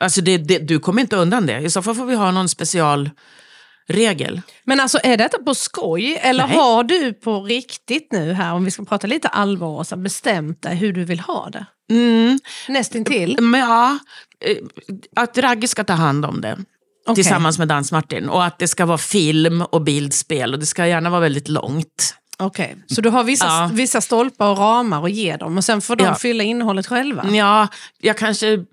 [0.00, 1.60] Alltså, det, det, du kommer inte undan det.
[1.60, 4.40] I så fall får vi ha någon specialregel.
[4.64, 6.56] Men alltså är detta på skoj eller Nej.
[6.56, 10.76] har du på riktigt nu här, om vi ska prata lite allvar, Åsa, bestämt dig
[10.76, 11.66] hur du vill ha det?
[11.90, 12.38] Mm.
[12.68, 13.36] Nästintill?
[13.40, 13.98] Men ja,
[14.44, 14.56] eh,
[15.16, 16.58] att Ragge ska ta hand om det.
[17.06, 17.14] Okej.
[17.14, 18.28] Tillsammans med Dans-Martin.
[18.28, 20.52] Och att det ska vara film och bildspel.
[20.52, 22.14] Och det ska gärna vara väldigt långt.
[22.38, 23.70] Okej, så du har vissa, Ja.
[23.72, 26.14] vissa stolpar och ramar att ge dem och sen får de Ja.
[26.14, 27.26] fylla innehållet själva?
[27.30, 27.68] Ja,
[28.00, 28.64] jag kanske, Eller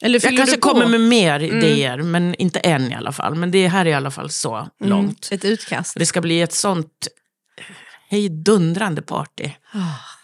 [0.00, 2.02] jag kanske kommer med mer idéer.
[2.02, 3.34] Men inte än i alla fall.
[3.34, 5.28] Men det här är i alla fall så långt.
[5.32, 5.94] Ett utkast?
[5.98, 7.08] Det ska bli ett sånt
[8.08, 9.50] hejdundrande party.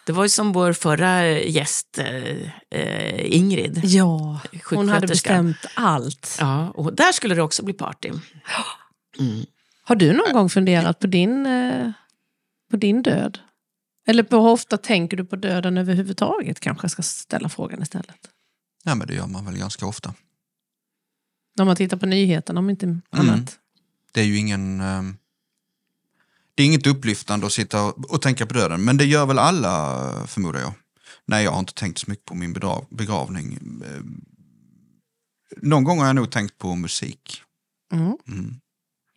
[0.06, 3.80] Det var ju som vår förra gäst, eh, eh, Ingrid.
[3.84, 4.40] Ja,
[4.70, 6.36] hon hade bestämt allt.
[6.40, 8.08] Ja, och där skulle det också bli party.
[9.18, 9.46] Mm.
[9.82, 11.90] Har du någon gång funderat på din, eh,
[12.70, 13.38] på din död?
[14.06, 16.60] Eller på hur ofta tänker du på döden överhuvudtaget?
[16.60, 18.16] Kanske jag ska ställa frågan istället.
[18.88, 20.14] Nej, men det gör man väl ganska ofta.
[21.56, 23.58] När man tittar på nyheterna om inte annat.
[24.12, 24.80] Det är ju ingen...
[24.80, 25.16] ehm,
[26.54, 30.26] det är inget upplyftande att sitta och tänka på döden, men det gör väl alla
[30.26, 30.72] förmodar jag.
[31.26, 32.52] Nej, jag har inte tänkt så mycket på min
[32.90, 33.58] begravning.
[33.86, 34.20] Ehm,
[35.56, 37.42] Någon gång har jag nog tänkt på musik.
[37.92, 38.16] Mm.
[38.28, 38.60] Mm.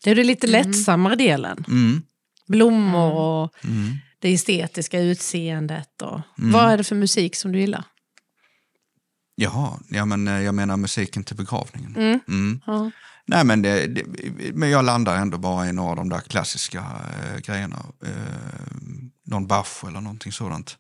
[0.03, 0.61] Det är den lite Mm.
[0.67, 1.65] lättsammare delen.
[1.67, 2.01] Mm.
[2.47, 3.95] Blommor och Mm.
[4.19, 6.01] det estetiska utseendet.
[6.01, 6.21] Och...
[6.39, 6.51] Mm.
[6.51, 7.83] Vad är det för musik som du gillar?
[9.41, 11.95] Jaha, ja, men eh, jag menar musiken till begravningen.
[11.95, 12.19] Mm.
[12.27, 12.61] Mm.
[12.65, 12.91] Ja.
[13.25, 14.03] Nej, men, det, det,
[14.53, 17.85] men jag landar ändå bara i några av de där klassiska eh, grejerna.
[18.05, 18.11] Eh,
[19.25, 20.77] någon Bach eller någonting sådant.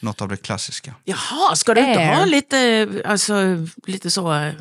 [0.00, 0.94] Något av det klassiska.
[1.04, 3.34] Jaha, ska du inte ha lite, alltså,
[3.86, 4.54] lite så, eh,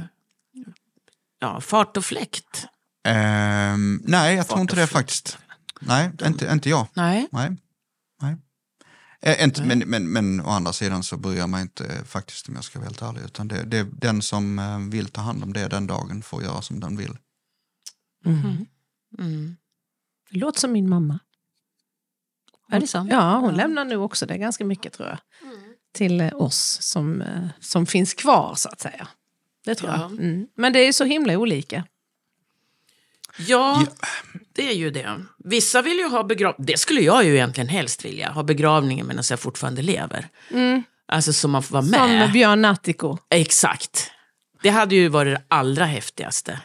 [1.39, 2.67] ja, fart och fläkt?
[3.07, 5.37] Ehm, nej, jag Fart tror inte det faktiskt.
[5.79, 6.87] Nej, inte, inte jag.
[6.93, 7.27] Nej.
[7.31, 7.57] Nej.
[9.21, 12.49] Eh, inte, men, men, men å andra sidan så bryr jag mig inte eh, faktiskt
[12.49, 13.21] om jag ska vara helt ärlig.
[13.21, 16.61] Utan det, det, den som eh, vill ta hand om det den dagen får göra
[16.61, 17.17] som den vill.
[18.25, 18.65] Mm.
[19.19, 19.57] Mm.
[20.29, 21.19] Det låter som min mamma.
[22.71, 23.07] Är det så?
[23.09, 25.17] Ja, hon lämnar nu också det ganska mycket tror jag.
[25.93, 27.23] Till eh, oss som,
[27.59, 29.07] som finns kvar så att säga.
[29.65, 30.01] Det tror Ja.
[30.01, 30.11] jag.
[30.11, 30.47] Mm.
[30.55, 31.85] Men det är så himla olika.
[33.47, 33.85] Ja,
[34.55, 35.25] det är ju det.
[35.43, 36.65] Vissa vill ju ha begravning.
[36.65, 38.31] Det skulle jag ju egentligen helst vilja.
[38.31, 40.27] Ha begravningen medan jag fortfarande lever.
[41.07, 42.19] Alltså så man får vara Som med.
[42.19, 43.17] med Björn Nattiko.
[43.29, 44.11] Exakt.
[44.63, 46.59] Det hade ju varit det allra häftigaste.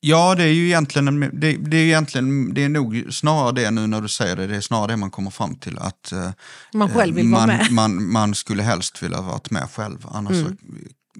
[0.00, 3.70] Ja, det är ju egentligen, en- det, det är egentligen, det är nog snarare det
[3.70, 6.30] nu när du säger det, det är snarare det man kommer fram till att eh,
[6.74, 7.70] Man själv vill vara man, med.
[7.70, 10.46] Man, man skulle helst vilja varit med själv, annars så,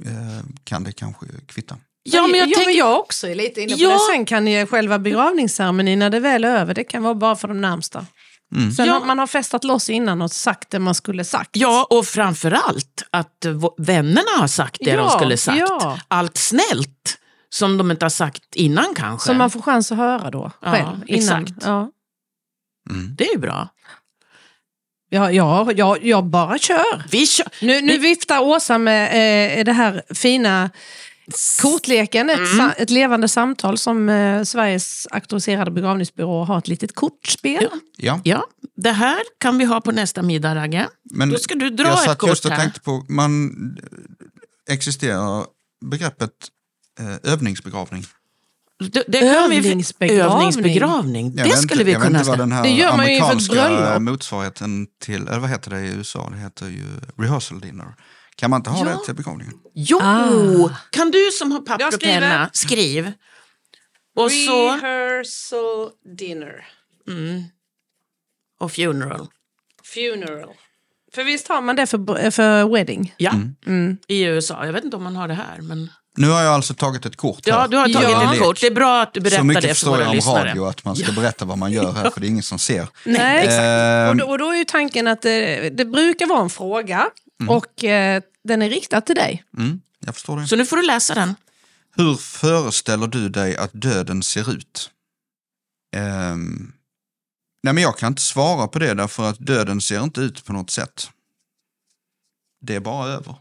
[0.08, 1.76] eh, kan det kanske kvitta.
[2.02, 2.70] Ja, men jag ja, tänker...
[2.70, 3.88] men jag också är lite inne på Ja.
[3.92, 3.98] det.
[4.14, 7.48] Sen kan ju själva begravningsceremonin när det väl är över, det kan vara bara för
[7.48, 8.06] de närmsta.
[8.56, 8.70] Mm.
[8.72, 8.92] Sen Ja.
[8.92, 11.50] har man har festat loss innan och sagt det man skulle sagt.
[11.52, 13.46] Ja, och framförallt att
[13.78, 15.58] vännerna har sagt det de Ja, skulle sagt.
[15.58, 15.98] ja.
[16.08, 17.18] Allt snällt
[17.50, 19.26] som de inte har sagt innan kanske.
[19.26, 20.86] Som man får chans att höra då Ja, själv.
[21.06, 21.42] Innan.
[21.42, 21.52] exakt.
[21.66, 21.90] Ja.
[22.90, 23.14] Mm.
[23.18, 23.68] Det är ju bra.
[25.10, 27.02] Ja, ja, ja, jag bara kör.
[27.10, 27.46] Vi kör.
[27.60, 29.04] Nu, nu viftar Åsa med
[29.58, 30.70] eh, det här fina
[31.62, 32.70] kortleken, ett, Mm.
[32.76, 37.62] ett levande samtal som eh, Sveriges auktoriserade begravningsbyrå har ett litet kortspel.
[37.70, 37.78] Ja.
[37.96, 38.44] Ja, Ja,
[38.76, 40.88] det här kan vi ha på nästa middag, Ragge.
[41.10, 42.58] men Då ska du dra jag ett satt kort just och här.
[42.58, 43.50] tänkte på, man
[44.70, 45.44] existerar
[45.84, 46.30] begreppet
[47.00, 48.04] eh, övningsbegravning.
[48.92, 50.36] Det, det Övningsbegravning.
[50.38, 51.26] Övningsbegravning.
[51.36, 52.36] Jag Det vet skulle vi kunna säga.
[52.36, 54.02] den här Det gör man ju inför ett amerikanska bröllop.
[54.02, 56.30] motsvarigheten till, eller vad heter det i USA?
[56.30, 56.84] Det heter ju
[57.18, 57.86] rehearsal dinner.
[58.38, 58.92] Kan man inte ha Ja.
[58.98, 59.54] det till begravningen?
[59.74, 60.70] Jo, Ah.
[60.90, 63.12] kan du som har papper och penna, skriv.
[64.16, 64.68] Och så...
[64.72, 66.66] Rehearsal dinner.
[67.08, 67.42] Mm.
[68.60, 69.26] Och funeral.
[69.94, 70.54] Funeral.
[71.14, 73.14] För visst har man det för, för wedding?
[73.16, 73.32] Ja,
[73.66, 73.96] Mm.
[74.08, 74.66] i USA.
[74.66, 75.58] Jag vet inte om man har det här.
[75.60, 75.90] Men...
[76.16, 77.68] Nu har jag alltså tagit ett kort Ja, här.
[77.68, 78.34] du har tagit Ja.
[78.34, 78.60] ett kort.
[78.60, 80.48] Det är bra att du Så berättar mycket det för förstår jag våra om lyssnare.
[80.48, 82.88] radio att man ska berätta vad man gör här för det är ingen som ser.
[83.04, 83.60] Nej, exakt.
[83.62, 87.06] Ehm, Och då, och då är ju tanken att det, det brukar vara en fråga
[87.48, 89.44] och eh, den är riktad till dig.
[89.58, 90.46] Mm, jag förstår det.
[90.46, 91.34] Så nu får du läsa den.
[91.96, 94.90] Hur föreställer du dig att döden ser ut?
[95.96, 96.72] Ehm,
[97.62, 100.52] nej men jag kan inte svara på det därför att döden ser inte ut på
[100.52, 101.10] något sätt.
[102.60, 103.34] Det är bara över.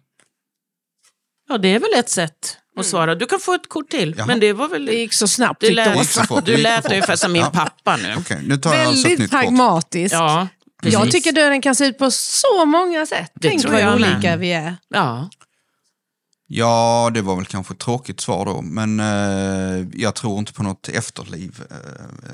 [1.49, 3.15] Ja, det är väl ett sätt att svara.
[3.15, 4.15] Du kan få ett kort till.
[4.17, 4.27] Jaha.
[4.27, 4.85] Men det var väl...
[4.85, 7.49] Det gick så snabbt Du lät, du lät ungefär som min Ja.
[7.49, 8.15] pappa nu.
[8.17, 9.39] Okej, nu tar jag alltså ett Väldigt nytt kort.
[9.41, 10.15] pragmatisk.
[10.15, 10.47] Ja,
[10.81, 11.13] Jag precis.
[11.13, 13.31] tycker döden kan se ut på så många sätt.
[13.33, 14.75] Det Tänk tror vad jag olika vi är.
[14.89, 15.29] Ja.
[16.49, 20.63] Ja, det var väl kanske ett tråkigt svar då, men eh, jag tror inte på
[20.63, 21.61] något efterliv.
[21.69, 21.75] Eh,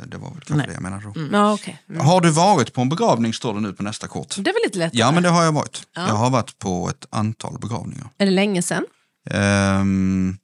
[0.07, 0.67] det var väl kanske Nej.
[0.67, 1.37] det jag menade då.
[1.37, 1.73] Ja, okay.
[1.99, 4.35] Har du varit på en begravning står det nu på nästa kort.
[4.37, 4.99] Det är väl lite lättare?
[4.99, 5.87] Ja, men det har jag varit.
[5.95, 6.07] Ja.
[6.07, 8.09] Jag har varit på ett antal begravningar.
[8.17, 8.85] Är det länge sedan?
[9.29, 10.37] Ehm,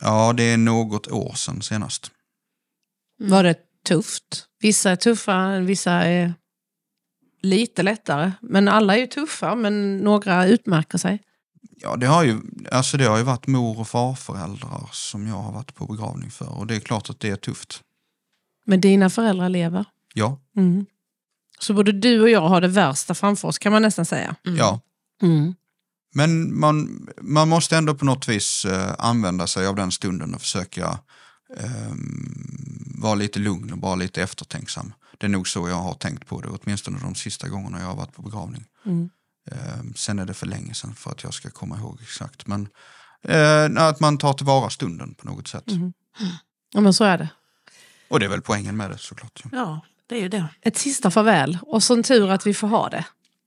[0.00, 2.10] ja, det är något år sedan senast.
[3.18, 3.54] Var det
[3.86, 4.46] tufft?
[4.60, 6.34] Vissa är tuffa, vissa är
[7.40, 8.32] lite lättare.
[8.40, 11.22] Men alla är ju tuffa, men några utmärker sig.
[11.82, 12.40] Ja, det har, ju,
[12.72, 16.58] alltså det har ju varit mor och farföräldrar som jag har varit på begravning för.
[16.58, 17.82] Och det är klart att det är tufft.
[18.64, 19.84] Men dina föräldrar lever.
[20.14, 20.86] Ja, Mm.
[21.58, 24.36] Så både du och jag har det värsta framför oss kan man nästan säga.
[24.42, 24.80] ja.
[25.22, 25.54] Mm.
[26.14, 30.40] Men man, man måste ändå på något vis eh, använda sig av den stunden och
[30.40, 30.98] försöka
[31.58, 34.92] ehm, vara lite lugn och vara lite eftertänksam.
[35.20, 37.96] Det är nog så jag har tänkt på det, åtminstone de sista gångerna jag har
[37.96, 38.64] varit på begravning.
[38.86, 39.10] Mm.
[39.50, 42.46] Eh, sen är det för länge sedan för att jag ska komma ihåg exakt.
[42.46, 42.68] Men
[43.22, 45.70] eh, att man tar tillvara stunden på något sätt.
[45.70, 45.92] Mm.
[46.72, 47.28] Ja, men så är det.
[48.08, 49.40] Och det är väl poängen med det såklart.
[49.44, 49.48] Ja.
[49.52, 50.48] Ja, det är ju det.
[50.60, 53.04] Ett sista farväl och så en tur att vi får ha det.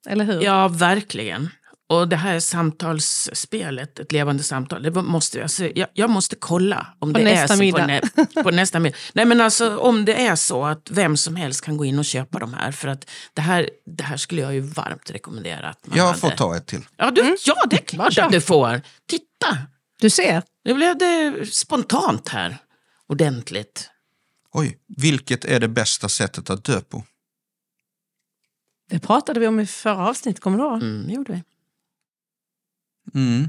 [0.07, 0.41] Eller hur?
[0.41, 1.49] Ja, verkligen.
[1.89, 7.13] Och det här samtalsspelet, ett levande samtal, det måste alltså, jag, jag måste kolla om
[7.13, 8.01] På det nästa är så middag.
[8.15, 8.97] På, nä, på nästa middag.
[9.13, 12.05] Nej men alltså om det är så att vem som helst kan gå in och
[12.05, 12.71] köpa de här.
[12.71, 15.69] För att det här, det här skulle jag ju varmt rekommendera.
[15.69, 16.17] Att man Jag hade.
[16.19, 16.81] får ta ett till.
[16.97, 18.81] Ja, du, ja, det är klart att du får.
[19.07, 19.57] Titta,
[19.99, 20.43] Du ser.
[20.65, 22.57] nu blev det spontant här.
[23.07, 23.89] Ordentligt.
[24.51, 27.03] Oj, vilket är det bästa sättet att dö på?
[28.89, 30.73] Det pratade vi om i förra avsnittet, kommer du ihåg?
[30.81, 31.43] Mm, det gjorde vi.
[33.15, 33.47] Mm.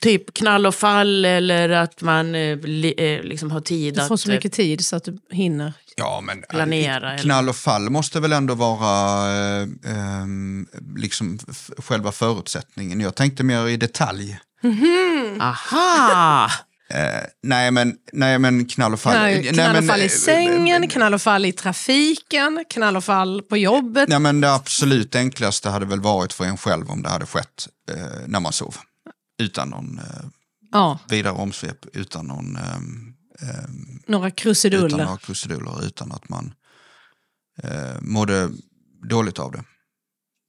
[0.00, 4.08] Typ knall och fall eller att man eh, li, eh, liksom har tid Du att...
[4.08, 5.72] får så mycket tid så att du hinner.
[5.96, 9.30] Ja, men eh, Planera, knall och fall måste väl ändå vara
[9.60, 10.66] eh, ehm,
[10.96, 13.00] liksom f- själva förutsättningen.
[13.00, 14.38] Jag tänkte mer i detalj.
[15.40, 16.50] Aha!
[16.88, 19.12] Eh, nej, men, nej, men knall och fall.
[19.12, 22.64] Knall, nej, knall och men, fall eh, i sängen, eh, knall och fall i trafiken,
[22.70, 24.08] knall och fall på jobbet.
[24.08, 27.68] Nej, men det absolut enklaste hade väl varit för en själv om det hade skett
[27.90, 28.76] eh, när man sov.
[29.38, 30.26] Utan någon eh,
[30.72, 32.58] Ja, vidare omsvep, utan någon
[34.06, 35.04] några utan krusiduller.
[35.04, 36.54] några krusiduller, utan att man
[37.62, 38.50] eh, mådde
[39.08, 39.64] dåligt av det.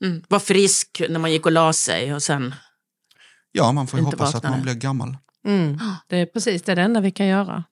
[0.06, 0.24] Mm.
[0.28, 2.56] Var frisk när man gick och la sig och sen...
[3.52, 4.62] Ja, man får ju hoppas att man vaknade.
[4.64, 5.18] blir gammal.
[5.48, 5.80] Mm,
[6.10, 7.64] det är precis det, är det enda vi kan göra.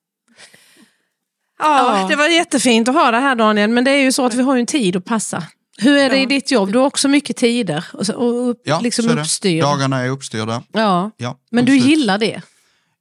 [1.60, 2.08] Ja, Ja.
[2.10, 4.42] det var jättefint att ha det här Daniel, men det är ju så att vi
[4.44, 5.44] har ju en tid att passa.
[5.78, 6.30] Hur är det i Ja.
[6.30, 6.72] ditt jobb?
[6.72, 9.62] Du har också mycket tider och, och upp, Ja, liksom uppstyr.
[9.62, 10.64] Dagarna är uppstyrda.
[10.72, 11.12] Ja.
[11.18, 11.98] Ja, Men du absolut.
[11.98, 12.42] gillar det?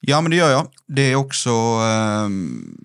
[0.01, 0.67] Ja, men det gör jag.
[0.87, 1.51] Det är också...
[1.51, 2.77] ehm,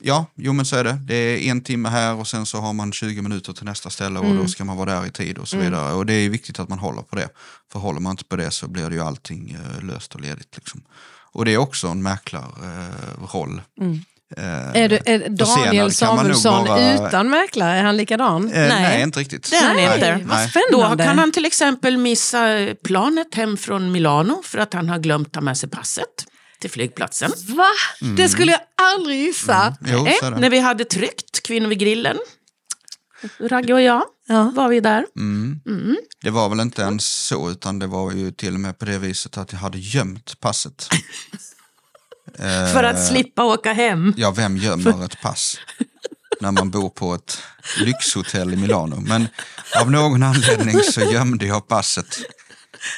[0.00, 0.92] ja, jo men så är det.
[1.06, 4.18] Det är en timme här och sen så har man 20 minuter till nästa ställe
[4.18, 4.36] och Mm.
[4.38, 5.92] då ska man vara där i tid och så vidare.
[5.92, 7.28] Och det är viktigt att man håller på det.
[7.72, 10.56] För håller man inte på det så blir det ju allting eh, löst och ledigt.
[10.56, 10.82] Liksom.
[11.32, 12.52] Och det är också en mäklarroll.
[13.32, 13.62] Roll.
[13.80, 14.00] Mm.
[14.36, 17.78] Eh, Är, du, är Daniel kan man nog Samuelsson vara- utan mäklare?
[17.78, 18.44] Är han likadan?
[18.48, 18.68] eh, nej.
[18.82, 19.02] Nej.
[19.02, 19.50] inte riktigt.
[19.50, 20.12] Det är han nej, inte.
[20.26, 20.50] Vad Nej.
[20.72, 21.04] Då spännande.
[21.04, 25.40] kan han till exempel missa planet hem från Milano för att han har glömt ta
[25.40, 26.04] med sig passet
[26.60, 27.32] till flygplatsen.
[27.48, 27.68] Va?
[28.16, 28.60] Det skulle jag
[28.94, 29.76] aldrig gissa.
[29.80, 30.30] Jo, Eh.
[30.38, 32.16] När vi hade tryckt Kvinnor vid grillen,
[33.40, 34.52] Ragge och jag, Ja.
[34.56, 35.06] var vi där.
[35.16, 35.60] Mm.
[35.66, 35.96] Mm.
[36.22, 38.98] Det var väl inte ens så, utan det var ju till och med på det
[38.98, 40.88] viset att jag hade gömt passet.
[42.38, 44.14] Eh, För att slippa åka hem.
[44.16, 45.58] Ja, vem gömmer ett pass
[46.40, 47.38] när man bor på ett
[47.80, 49.00] lyxhotell i Milano?
[49.00, 49.28] Men
[49.80, 52.18] av någon anledning så gömde jag passet.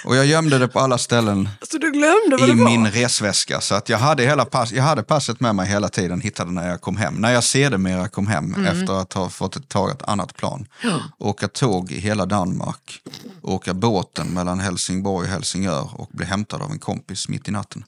[0.04, 2.70] Och jag gömde det på alla ställen Så du glömde vad i det var?
[2.70, 3.60] min resväska.
[3.60, 6.68] Så att jag hade, hela pass, jag hade passet med mig hela tiden, hittade när
[6.68, 7.14] jag kom hem.
[7.14, 8.66] När jag sedermera kom hem Mm.
[8.66, 10.66] efter att ha fått ett, ta ett annat plan.
[11.18, 13.00] Åka tåg i hela Danmark.
[13.42, 17.84] Åka båten mellan Helsingborg och Helsingör och bli hämtad av en kompis mitt i natten.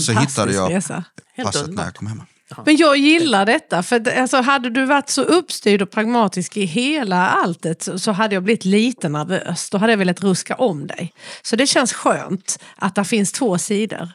[0.00, 1.04] Så hittade jag resa.
[1.44, 2.22] Passet när jag kom hem.
[2.66, 7.28] Men jag gillar detta, för alltså, hade du varit så uppstyrd och pragmatisk i hela
[7.28, 9.70] alltet så, så hade jag blivit lite nervös.
[9.70, 11.12] Då hade jag velat ruska om dig.
[11.42, 14.08] Så det känns skönt att det finns två sidor.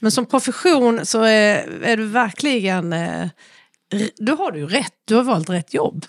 [0.00, 2.92] Men som profession så är, är du verkligen...
[2.92, 3.28] Eh,
[4.16, 6.04] du har ju rätt, du har valt rätt jobb.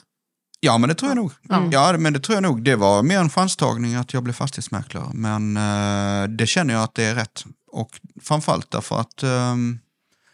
[0.60, 1.32] Ja, men det tror jag nog.
[1.72, 2.64] Ja, men det tror jag nog.
[2.64, 5.10] Det var mer en chanstagning att jag blev fastighetsmäklare.
[5.14, 7.44] Men eh, det känner jag att det är rätt.
[7.72, 9.80] Och framförallt därför att ehm,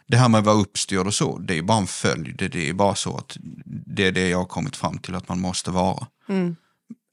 [0.07, 2.49] det här med att vara uppstyrd och så, det är bara en följd.
[2.51, 5.39] Det, är bara så att det är det jag har kommit fram till att man
[5.39, 6.07] måste vara.
[6.29, 6.55] Mm.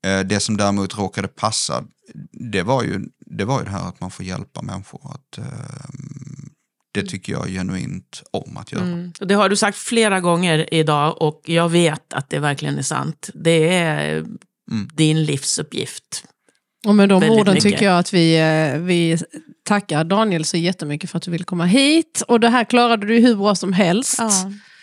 [0.07, 1.85] Eh, det som däremot råkade passa,
[2.33, 5.01] det var ju det, var ju det här att man får hjälpa människor.
[5.15, 6.51] Att, ehm,
[6.93, 8.83] det tycker jag genuint om att göra.
[8.85, 9.13] Mm.
[9.21, 12.83] Och Det har du sagt flera gånger idag och jag vet att det verkligen är
[12.83, 13.31] sant.
[13.35, 14.25] Det är
[14.95, 16.25] din livsuppgift.
[16.87, 17.63] Och med de orden mycket.
[17.71, 19.19] tycker jag att vi, eh, vi
[19.69, 22.23] tackar Daniel så jättemycket för att du ville komma hit.
[22.29, 24.21] Och det här klarade du hur bra som helst.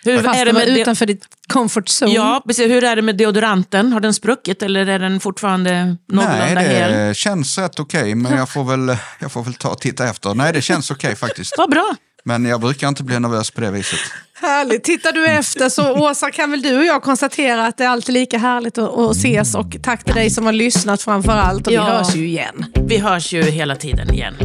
[0.04, 2.12] Hur Fast är det det var med de- utanför ditt comfort zone.
[2.14, 2.70] Ja, precis.
[2.72, 3.94] Hur är det med deodoranten?
[3.94, 7.16] Har den spruckit eller är den fortfarande Nej, någorlunda det hel?
[7.16, 10.34] känns rätt okej, men jag får, väl, jag får väl ta och titta efter.
[10.34, 11.54] Nej, det känns okej faktiskt.
[11.58, 11.96] Vad bra.
[12.24, 14.00] Men jag brukar inte bli nervös på det viset.
[14.42, 14.84] Härligt.
[14.84, 18.14] Tittar du efter så Åsa kan väl du och jag konstatera att det är alltid
[18.14, 19.56] lika härligt att, att ses.
[19.56, 21.68] Och tack till dig som har lyssnat framför allt.
[21.68, 21.86] Och Ja.
[21.86, 22.66] vi hörs ju igen.
[22.88, 24.36] Vi hörs ju hela tiden igen.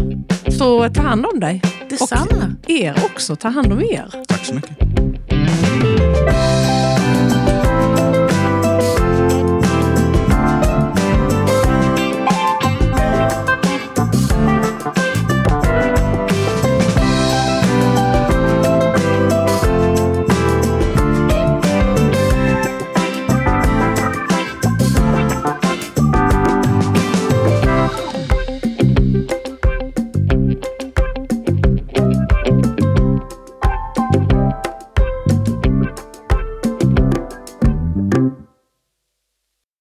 [0.58, 1.62] Så ta hand om dig.
[1.90, 2.54] Detsamma.
[2.64, 3.36] Och er också.
[3.36, 4.24] Ta hand om er.
[4.28, 4.78] Tack så mycket.